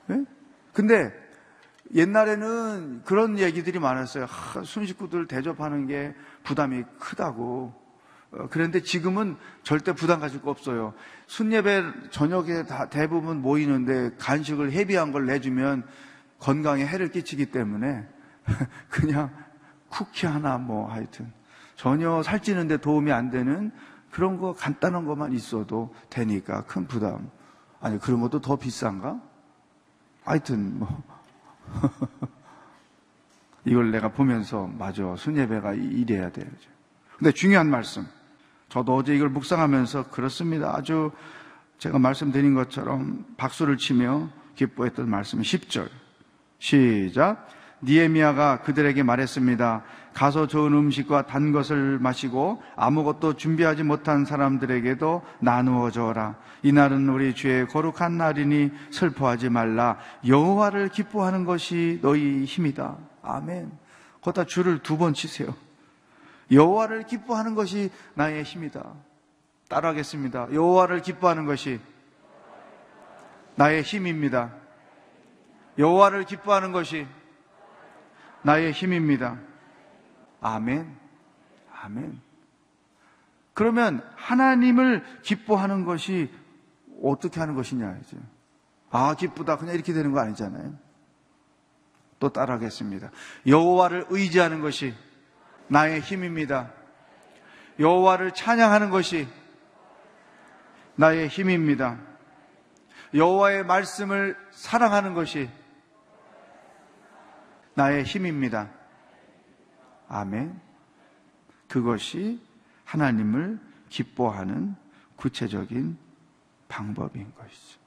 네? 0.07 0.25
근데 0.73 1.11
옛날에는 1.93 3.03
그런 3.05 3.39
얘기들이 3.39 3.79
많았어요. 3.79 4.25
하, 4.25 4.63
순식구들 4.63 5.27
대접하는 5.27 5.85
게 5.85 6.15
부담이 6.43 6.83
크다고. 6.99 7.73
어, 8.31 8.47
그런데 8.49 8.81
지금은 8.81 9.37
절대 9.61 9.93
부담 9.93 10.19
가질 10.19 10.41
거 10.41 10.49
없어요. 10.49 10.93
순예배 11.27 12.09
저녁에 12.09 12.63
다 12.65 12.89
대부분 12.89 13.41
모이는데 13.41 14.15
간식을 14.17 14.71
헤비한 14.71 15.11
걸 15.11 15.25
내주면 15.27 15.85
건강에 16.39 16.85
해를 16.85 17.09
끼치기 17.09 17.47
때문에 17.47 18.05
그냥 18.89 19.31
쿠키 19.87 20.25
하나 20.25 20.57
뭐 20.57 20.91
하여튼 20.91 21.31
전혀 21.75 22.23
살찌는데 22.23 22.77
도움이 22.77 23.11
안 23.11 23.29
되는 23.29 23.71
그런 24.13 24.37
거 24.37 24.53
간단한 24.53 25.05
것만 25.05 25.33
있어도 25.33 25.93
되니까 26.11 26.63
큰 26.65 26.87
부담. 26.87 27.31
아니 27.81 27.99
그런 27.99 28.21
것도 28.21 28.41
더 28.41 28.55
비싼가? 28.55 29.19
하여튼 30.23 30.77
뭐 30.77 31.03
이걸 33.65 33.89
내가 33.89 34.09
보면서 34.09 34.67
맞아 34.67 35.15
순예배가 35.15 35.73
이래야 35.73 36.31
돼요. 36.31 36.45
근데 37.17 37.31
중요한 37.31 37.69
말씀. 37.69 38.05
저도 38.69 38.95
어제 38.95 39.15
이걸 39.15 39.29
묵상하면서 39.29 40.11
그렇습니다. 40.11 40.75
아주 40.75 41.11
제가 41.79 41.97
말씀드린 41.97 42.53
것처럼 42.53 43.25
박수를 43.37 43.77
치며 43.77 44.29
기뻐했던 44.55 45.09
말씀은 45.09 45.43
10절. 45.43 45.89
시작. 46.59 47.47
니에미아가 47.81 48.61
그들에게 48.61 49.01
말했습니다. 49.01 49.83
가서 50.13 50.47
좋은 50.47 50.73
음식과 50.73 51.25
단 51.25 51.51
것을 51.51 51.99
마시고 51.99 52.61
아무것도 52.75 53.33
준비하지 53.35 53.83
못한 53.83 54.25
사람들에게도 54.25 55.21
나누어 55.39 55.91
줘라. 55.91 56.35
이날은 56.61 57.09
우리 57.09 57.33
주의 57.33 57.67
거룩한 57.67 58.17
날이니 58.17 58.71
슬퍼하지 58.91 59.49
말라. 59.49 59.97
여호와를 60.25 60.89
기뻐하는 60.89 61.45
것이 61.45 61.99
너희 62.01 62.45
힘이다. 62.45 62.95
아멘. 63.21 63.71
거기다 64.21 64.45
줄을 64.45 64.79
두 64.79 64.97
번 64.97 65.13
치세요. 65.13 65.53
여호와를 66.51 67.03
기뻐하는 67.03 67.55
것이 67.55 67.89
나의 68.13 68.43
힘이다. 68.43 68.83
따라하겠습니다. 69.69 70.53
여호와를 70.53 71.01
기뻐하는 71.01 71.45
것이 71.45 71.79
나의 73.55 73.81
힘입니다. 73.81 74.51
여호와를 75.77 76.25
기뻐하는 76.25 76.71
것이 76.71 77.07
나의 78.43 78.71
힘입니다. 78.71 79.37
아멘. 80.43 80.93
아멘. 81.81 82.21
그러면 83.53 84.03
하나님을 84.15 85.21
기뻐하는 85.21 85.85
것이 85.85 86.29
어떻게 87.01 87.39
하는 87.39 87.55
것이냐 87.55 87.97
이제. 88.03 88.17
아 88.91 89.15
기쁘다 89.15 89.57
그냥 89.57 89.73
이렇게 89.73 89.93
되는 89.93 90.11
거 90.11 90.19
아니잖아요. 90.19 90.73
또 92.19 92.29
따라하겠습니다. 92.29 93.09
여호와를 93.47 94.05
의지하는 94.09 94.61
것이 94.61 94.93
나의 95.67 96.01
힘입니다. 96.01 96.71
여호와를 97.79 98.33
찬양하는 98.33 98.89
것이 98.89 99.27
나의 100.95 101.27
힘입니다. 101.29 101.99
여호와의 103.13 103.65
말씀을 103.65 104.37
사랑하는 104.51 105.13
것이 105.13 105.49
나의 107.75 108.03
힘입니다. 108.03 108.69
아멘. 110.13 110.59
그것이 111.67 112.39
하나님을 112.85 113.59
기뻐하는 113.89 114.75
구체적인 115.15 115.97
방법인 116.67 117.33
것이죠. 117.33 117.79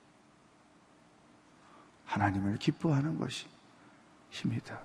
하나님을 2.05 2.57
기뻐하는 2.57 3.19
것이 3.19 3.47
힘이다. 4.31 4.81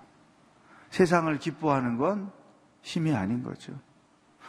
세상을 0.91 1.35
기뻐하는 1.39 1.97
건 1.97 2.31
힘이 2.81 3.13
아닌 3.15 3.41
거죠. 3.43 3.73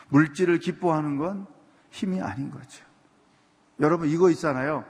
물질을 0.08 0.58
기뻐하는 0.58 1.16
건 1.16 1.46
힘이 1.90 2.20
아닌 2.20 2.50
거죠. 2.50 2.84
여러분 3.80 4.08
이거 4.08 4.30
있잖아요. 4.30 4.84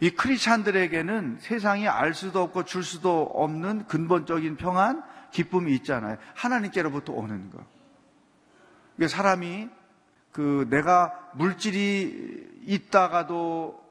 이 0.00 0.10
크리스찬들에게는 0.10 1.38
세상이 1.40 1.86
알 1.88 2.12
수도 2.12 2.42
없고 2.42 2.64
줄 2.64 2.82
수도 2.82 3.22
없는 3.22 3.86
근본적인 3.86 4.56
평안, 4.56 5.02
기쁨이 5.36 5.74
있잖아요. 5.76 6.16
하나님께로부터 6.34 7.12
오는 7.12 7.50
거. 7.50 7.58
이게 8.96 9.06
사람이 9.06 9.68
그 10.32 10.66
내가 10.70 11.12
물질이 11.34 12.62
있다가도 12.64 13.84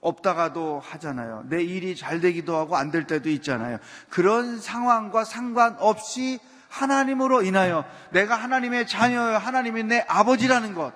없다가도 0.00 0.80
하잖아요. 0.80 1.44
내 1.48 1.62
일이 1.62 1.96
잘 1.96 2.20
되기도 2.20 2.56
하고 2.56 2.76
안 2.76 2.92
될 2.92 3.06
때도 3.06 3.28
있잖아요. 3.30 3.78
그런 4.08 4.60
상황과 4.60 5.24
상관없이 5.24 6.38
하나님으로 6.68 7.42
인하여 7.42 7.84
내가 8.10 8.36
하나님의 8.36 8.86
자녀요, 8.86 9.36
하나님이 9.38 9.82
내 9.82 10.04
아버지라는 10.08 10.74
것, 10.74 10.92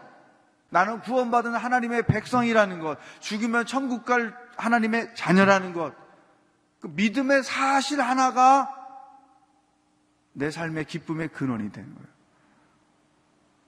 나는 0.70 1.00
구원받은 1.00 1.54
하나님의 1.54 2.06
백성이라는 2.06 2.78
것, 2.78 2.96
죽으면 3.18 3.66
천국 3.66 4.04
갈 4.04 4.34
하나님의 4.56 5.16
자녀라는 5.16 5.72
것, 5.72 5.92
그 6.80 6.88
믿음의 6.94 7.42
사실 7.42 8.00
하나가 8.00 8.73
내 10.34 10.50
삶의 10.50 10.84
기쁨의 10.84 11.28
근원이 11.28 11.72
된 11.72 11.84
거예요. 11.94 12.08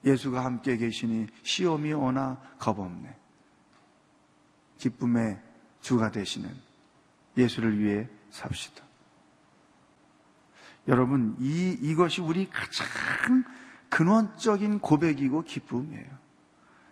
예수가 0.05 0.45
함께 0.45 0.77
계시니 0.77 1.27
시험이 1.43 1.93
오나 1.93 2.37
겁없네. 2.59 3.17
기쁨의 4.79 5.41
주가 5.81 6.11
되시는 6.11 6.51
예수를 7.37 7.79
위해 7.79 8.09
삽시다. 8.31 8.85
여러분, 10.89 11.37
이, 11.41 11.77
이것이 11.81 12.21
우리 12.21 12.49
가장 12.49 12.87
근원적인 13.89 14.81
고백이고 14.81 15.43
기쁨이에요. 15.43 16.07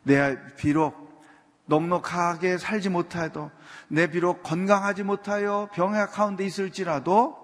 내 0.03 0.37
비록 0.57 1.23
넉넉하게 1.67 2.59
살지 2.59 2.91
못해도, 2.91 3.51
내 3.89 4.11
비록 4.11 4.43
건강하지 4.43 5.03
못하여 5.03 5.69
병약 5.73 6.13
가운데 6.13 6.45
있을지라도, 6.45 7.44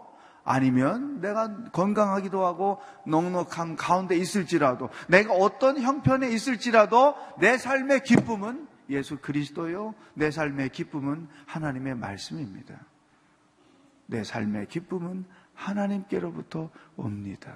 아니면 0.50 1.20
내가 1.20 1.70
건강하기도 1.70 2.44
하고 2.44 2.80
넉넉한 3.06 3.76
가운데 3.76 4.16
있을지라도, 4.16 4.90
내가 5.08 5.32
어떤 5.32 5.80
형편에 5.80 6.28
있을지라도 6.28 7.14
내 7.38 7.56
삶의 7.56 8.02
기쁨은 8.02 8.66
예수 8.88 9.18
그리스도요. 9.18 9.94
내 10.14 10.32
삶의 10.32 10.70
기쁨은 10.70 11.28
하나님의 11.46 11.94
말씀입니다. 11.94 12.74
내 14.06 14.24
삶의 14.24 14.66
기쁨은 14.66 15.24
하나님께로부터 15.54 16.70
옵니다. 16.96 17.54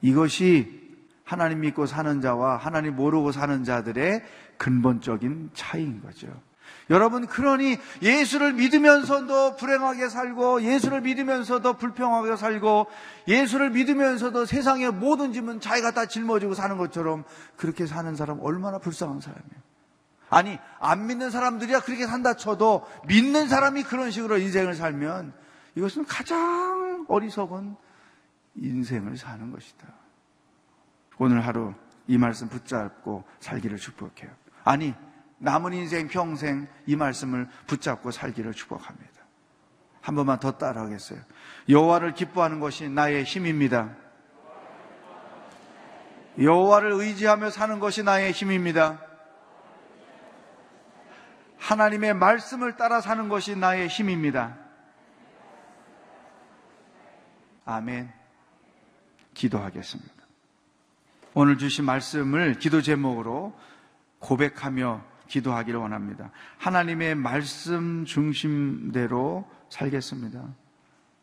이것이 0.00 0.96
하나님 1.24 1.60
믿고 1.60 1.86
사는 1.86 2.20
자와 2.20 2.56
하나님 2.56 2.94
모르고 2.94 3.32
사는 3.32 3.64
자들의 3.64 4.22
근본적인 4.58 5.50
차이인 5.54 6.00
거죠. 6.02 6.28
여러분, 6.90 7.26
그러니 7.26 7.78
예수를 8.00 8.54
믿으면서도 8.54 9.56
불행하게 9.56 10.08
살고, 10.08 10.62
예수를 10.62 11.02
믿으면서도 11.02 11.74
불평하게 11.74 12.36
살고, 12.36 12.86
예수를 13.26 13.70
믿으면서도 13.70 14.46
세상의 14.46 14.92
모든 14.92 15.32
짐은 15.32 15.60
자기가 15.60 15.90
다 15.90 16.06
짊어지고 16.06 16.54
사는 16.54 16.78
것처럼 16.78 17.24
그렇게 17.56 17.86
사는 17.86 18.14
사람 18.16 18.40
얼마나 18.40 18.78
불쌍한 18.78 19.20
사람이에요. 19.20 19.68
아니, 20.30 20.58
안 20.78 21.06
믿는 21.06 21.30
사람들이야 21.30 21.80
그렇게 21.80 22.06
산다 22.06 22.34
쳐도 22.34 22.86
믿는 23.06 23.48
사람이 23.48 23.82
그런 23.84 24.10
식으로 24.10 24.38
인생을 24.38 24.74
살면 24.74 25.32
이것은 25.74 26.04
가장 26.06 27.06
어리석은 27.08 27.76
인생을 28.56 29.16
사는 29.16 29.52
것이다. 29.52 29.86
오늘 31.18 31.46
하루 31.46 31.74
이 32.06 32.18
말씀 32.18 32.48
붙잡고 32.48 33.24
살기를 33.40 33.78
축복해요. 33.78 34.30
아니, 34.64 34.94
남은 35.38 35.72
인생 35.72 36.08
평생 36.08 36.66
이 36.86 36.96
말씀을 36.96 37.48
붙잡고 37.66 38.10
살기를 38.10 38.54
축복합니다. 38.54 39.18
한 40.00 40.14
번만 40.14 40.40
더 40.40 40.52
따라하겠어요. 40.52 41.20
여호와를 41.68 42.14
기뻐하는 42.14 42.60
것이 42.60 42.88
나의 42.88 43.24
힘입니다. 43.24 43.94
여호와를 46.40 46.92
의지하며 46.92 47.50
사는 47.50 47.78
것이 47.80 48.02
나의 48.02 48.32
힘입니다. 48.32 49.00
하나님의 51.58 52.14
말씀을 52.14 52.76
따라 52.76 53.00
사는 53.00 53.28
것이 53.28 53.56
나의 53.56 53.88
힘입니다. 53.88 54.56
아멘. 57.64 58.10
기도하겠습니다. 59.34 60.14
오늘 61.34 61.58
주신 61.58 61.84
말씀을 61.84 62.54
기도 62.54 62.80
제목으로 62.80 63.54
고백하며 64.20 65.04
기도하기를 65.28 65.78
원합니다. 65.78 66.30
하나님의 66.58 67.14
말씀 67.14 68.04
중심대로 68.04 69.48
살겠습니다. 69.70 70.42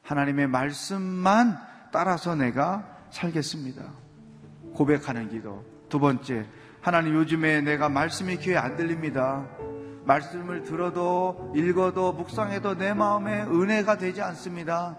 하나님의 0.03 0.47
말씀만 0.47 1.59
따라서 1.91 2.35
내가 2.35 2.85
살겠습니다. 3.09 3.83
고백하는 4.73 5.29
기도. 5.29 5.65
두 5.89 5.99
번째, 5.99 6.45
하나님 6.81 7.15
요즘에 7.15 7.61
내가 7.61 7.89
말씀이 7.89 8.37
귀에 8.37 8.57
안 8.57 8.75
들립니다. 8.75 9.45
말씀을 10.05 10.63
들어도 10.63 11.51
읽어도 11.55 12.13
묵상해도 12.13 12.77
내 12.77 12.93
마음에 12.93 13.41
은혜가 13.41 13.97
되지 13.97 14.21
않습니다. 14.21 14.97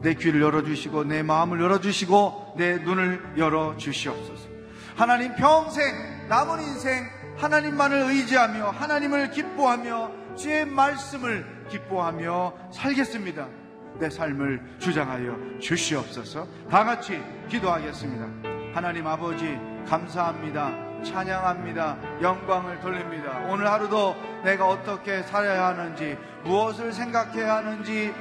내 0.00 0.14
귀를 0.14 0.42
열어주시고 0.42 1.04
내 1.04 1.22
마음을 1.22 1.60
열어주시고 1.60 2.56
내 2.58 2.76
눈을 2.78 3.38
열어주시옵소서. 3.38 4.48
하나님 4.96 5.34
평생 5.34 6.28
남은 6.28 6.60
인생 6.60 7.04
하나님만을 7.36 8.10
의지하며 8.10 8.70
하나님을 8.70 9.30
기뻐하며 9.30 10.36
주의 10.36 10.64
말씀을 10.64 11.66
기뻐하며 11.68 12.54
살겠습니다. 12.72 13.46
내 13.98 14.10
삶을 14.10 14.76
주장하여 14.78 15.58
주시옵소서. 15.60 16.46
다 16.70 16.84
같이 16.84 17.22
기도하겠습니다. 17.48 18.74
하나님 18.74 19.06
아버지 19.06 19.58
감사합니다. 19.86 20.72
찬양합니다. 21.04 21.98
영광을 22.22 22.80
돌립니다. 22.80 23.46
오늘 23.48 23.70
하루도 23.70 24.16
내가 24.42 24.66
어떻게 24.66 25.22
살아야 25.22 25.66
하는지, 25.66 26.16
무엇을 26.44 26.92
생각해야 26.92 27.56
하는지, 27.56 28.12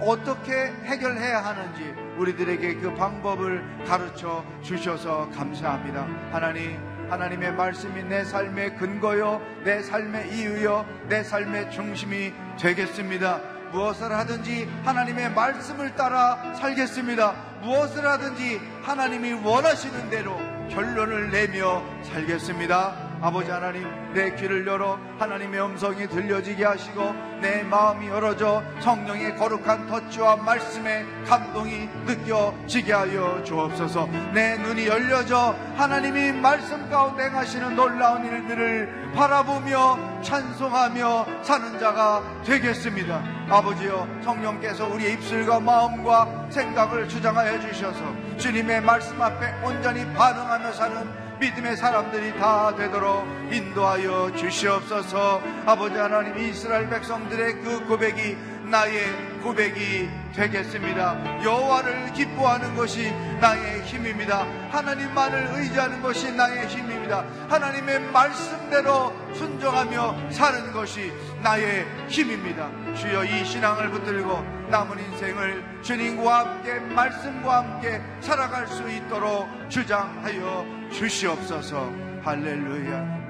어떻게 0.00 0.52
해결해야 0.84 1.44
하는지 1.44 1.94
우리들에게 2.18 2.76
그 2.76 2.94
방법을 2.94 3.84
가르쳐 3.86 4.44
주셔서 4.62 5.28
감사합니다. 5.30 6.06
하나님, 6.30 6.78
하나님의 7.08 7.52
말씀이 7.54 8.02
내 8.04 8.24
삶의 8.24 8.76
근거요, 8.76 9.40
내 9.64 9.82
삶의 9.82 10.32
이유요, 10.34 10.86
내 11.08 11.22
삶의 11.22 11.70
중심이 11.70 12.32
되겠습니다. 12.58 13.40
무엇을 13.72 14.12
하든지 14.12 14.68
하나님의 14.84 15.32
말씀을 15.32 15.94
따라 15.94 16.54
살겠습니다. 16.54 17.34
무엇을 17.62 18.06
하든지 18.06 18.60
하나님이 18.82 19.32
원하시는 19.32 20.10
대로 20.10 20.36
결론을 20.70 21.30
내며 21.30 21.82
살겠습니다. 22.02 23.05
아버지 23.20 23.50
하나님 23.50 23.86
내 24.12 24.34
귀를 24.34 24.66
열어 24.66 24.98
하나님의 25.18 25.60
음성이 25.60 26.06
들려지게 26.06 26.64
하시고 26.64 27.14
내 27.40 27.62
마음이 27.62 28.08
열어져 28.08 28.62
성령의 28.80 29.36
거룩한 29.36 29.86
터치와 29.86 30.36
말씀의 30.36 31.06
감동이 31.26 31.88
느껴지게 32.06 32.92
하여 32.92 33.42
주옵소서. 33.44 34.08
내 34.32 34.56
눈이 34.58 34.86
열려져 34.86 35.54
하나님이 35.76 36.32
말씀 36.32 36.88
가운데 36.90 37.24
행하시는 37.24 37.74
놀라운 37.74 38.24
일들을 38.24 39.12
바라보며 39.14 40.22
찬송하며 40.22 41.42
사는 41.42 41.78
자가 41.78 42.22
되겠습니다. 42.44 43.22
아버지여 43.48 44.06
성령께서 44.22 44.86
우리의 44.88 45.14
입술과 45.14 45.60
마음과 45.60 46.48
생각을 46.50 47.08
주장하여 47.08 47.60
주셔서 47.60 48.14
주님의 48.36 48.82
말씀 48.82 49.20
앞에 49.20 49.54
온전히 49.64 50.04
반응하며 50.14 50.72
사는 50.72 51.25
믿음의 51.38 51.76
사람들이 51.76 52.38
다 52.38 52.74
되도록 52.74 53.26
인도하여 53.52 54.32
주시옵소서. 54.34 55.42
아버지 55.66 55.96
하나님 55.96 56.38
이스라엘 56.38 56.88
백성들의 56.88 57.60
그 57.60 57.86
고백이 57.86 58.36
나의 58.70 59.40
고백이 59.42 60.08
되겠습니다. 60.34 61.44
여호와를 61.44 62.12
기뻐하는 62.12 62.74
것이 62.74 63.12
나의 63.40 63.82
힘입니다. 63.82 64.44
하나님만을 64.70 65.50
의지하는 65.54 66.02
것이 66.02 66.32
나의 66.32 66.66
힘입니다. 66.66 67.24
하나님의 67.48 68.00
말씀대로 68.10 69.12
순종하며 69.34 70.30
사는 70.30 70.72
것이 70.72 71.12
나의 71.42 71.86
힘입니다. 72.08 72.68
주여 72.94 73.24
이 73.24 73.44
신앙을 73.44 73.90
붙들고 73.90 74.66
남은 74.68 74.98
인생을 74.98 75.82
주님과 75.82 76.38
함께 76.38 76.80
말씀과 76.80 77.58
함께 77.58 78.02
살아갈 78.20 78.66
수 78.66 78.90
있도록 78.90 79.48
주장하여 79.68 80.66
주시옵소서. 80.92 81.92
할렐루야. 82.24 83.26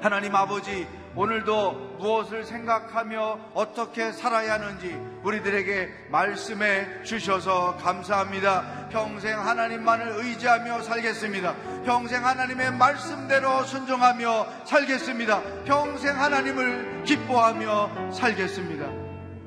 하나님 0.00 0.34
아버지 0.36 0.86
오늘도 1.18 1.96
무엇을 1.98 2.44
생각하며 2.44 3.50
어떻게 3.52 4.12
살아야 4.12 4.52
하는지 4.52 4.96
우리들에게 5.24 6.06
말씀해 6.12 7.02
주셔서 7.02 7.76
감사합니다. 7.78 8.88
평생 8.90 9.36
하나님만을 9.36 10.12
의지하며 10.18 10.82
살겠습니다. 10.82 11.56
평생 11.84 12.24
하나님의 12.24 12.70
말씀대로 12.74 13.64
순종하며 13.64 14.46
살겠습니다. 14.64 15.64
평생 15.64 16.16
하나님을 16.16 17.02
기뻐하며 17.02 18.12
살겠습니다. 18.12 18.86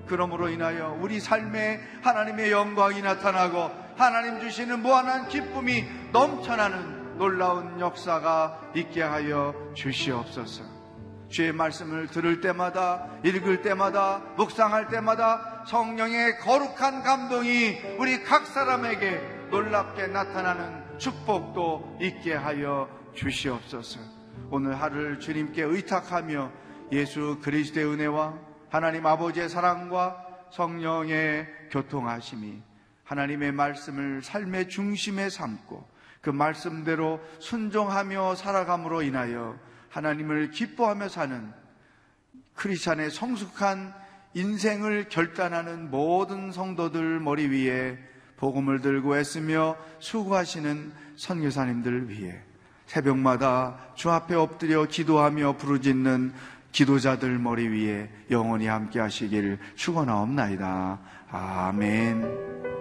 그러므로 0.08 0.50
인하여 0.50 0.98
우리 1.00 1.22
삶에 1.22 1.80
하나님의 2.04 2.52
영광이 2.52 3.02
나타나고 3.02 3.72
하나님 3.96 4.42
주시는 4.42 4.82
무한한 4.82 5.30
기쁨이 5.30 5.86
넘쳐나는 6.12 7.18
놀라운 7.18 7.80
역사가 7.80 8.72
있게 8.76 9.02
하여 9.04 9.56
주시옵소서. 9.74 10.71
주의 11.32 11.52
말씀을 11.54 12.08
들을 12.08 12.42
때마다, 12.42 13.08
읽을 13.24 13.62
때마다, 13.62 14.20
묵상할 14.36 14.90
때마다 14.90 15.64
성령의 15.66 16.40
거룩한 16.40 17.04
감동이 17.04 17.80
우리 17.98 18.24
각 18.24 18.46
사람에게 18.46 19.48
놀랍게 19.50 20.08
나타나는 20.08 21.00
축복도 21.00 21.98
있게 22.02 22.34
하여 22.34 22.90
주시옵소서. 23.16 24.00
오늘 24.50 24.80
하루를 24.80 25.20
주님께 25.20 25.64
의탁하며 25.64 26.52
예수 26.92 27.40
그리스도의 27.42 27.86
은혜와 27.86 28.38
하나님 28.70 29.06
아버지의 29.06 29.48
사랑과 29.48 30.26
성령의 30.52 31.48
교통하심이 31.72 32.62
하나님의 33.06 33.54
말씀을 33.54 34.22
삶의 34.22 34.68
중심에 34.68 35.30
삼고 35.30 35.90
그 36.22 36.30
말씀대로 36.30 37.22
순종하며 37.40 38.36
살아감으로 38.36 39.02
인하여 39.02 39.58
하나님을 39.92 40.52
기뻐하며 40.52 41.10
사는 41.10 41.52
크리스찬의 42.56 43.12
성숙한 43.12 43.94
인생을 44.34 45.10
결단하는 45.10 45.92
모든 45.92 46.52
성도들 46.52 47.20
머리 47.20 47.48
위에 47.48 47.98
복음을 48.38 48.82
들고 48.82 49.18
애쓰며 49.18 49.76
수고하시는 50.00 50.92
선교사님들 51.16 52.10
위해 52.10 52.40
새벽마다 52.86 53.78
주 53.96 54.10
앞에 54.10 54.36
엎드려 54.36 54.86
기도하며 54.86 55.58
부르짖는 55.58 56.34
기도자들 56.72 57.38
머리 57.38 57.68
위에 57.68 58.10
영원히 58.32 58.68
함께 58.68 59.00
하시길 59.00 59.60
축원하옵나이다. 59.76 61.00
아멘. 61.30 62.81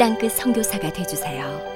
땅끝 0.00 0.32
선교사가 0.32 0.90
되주세요. 0.94 1.69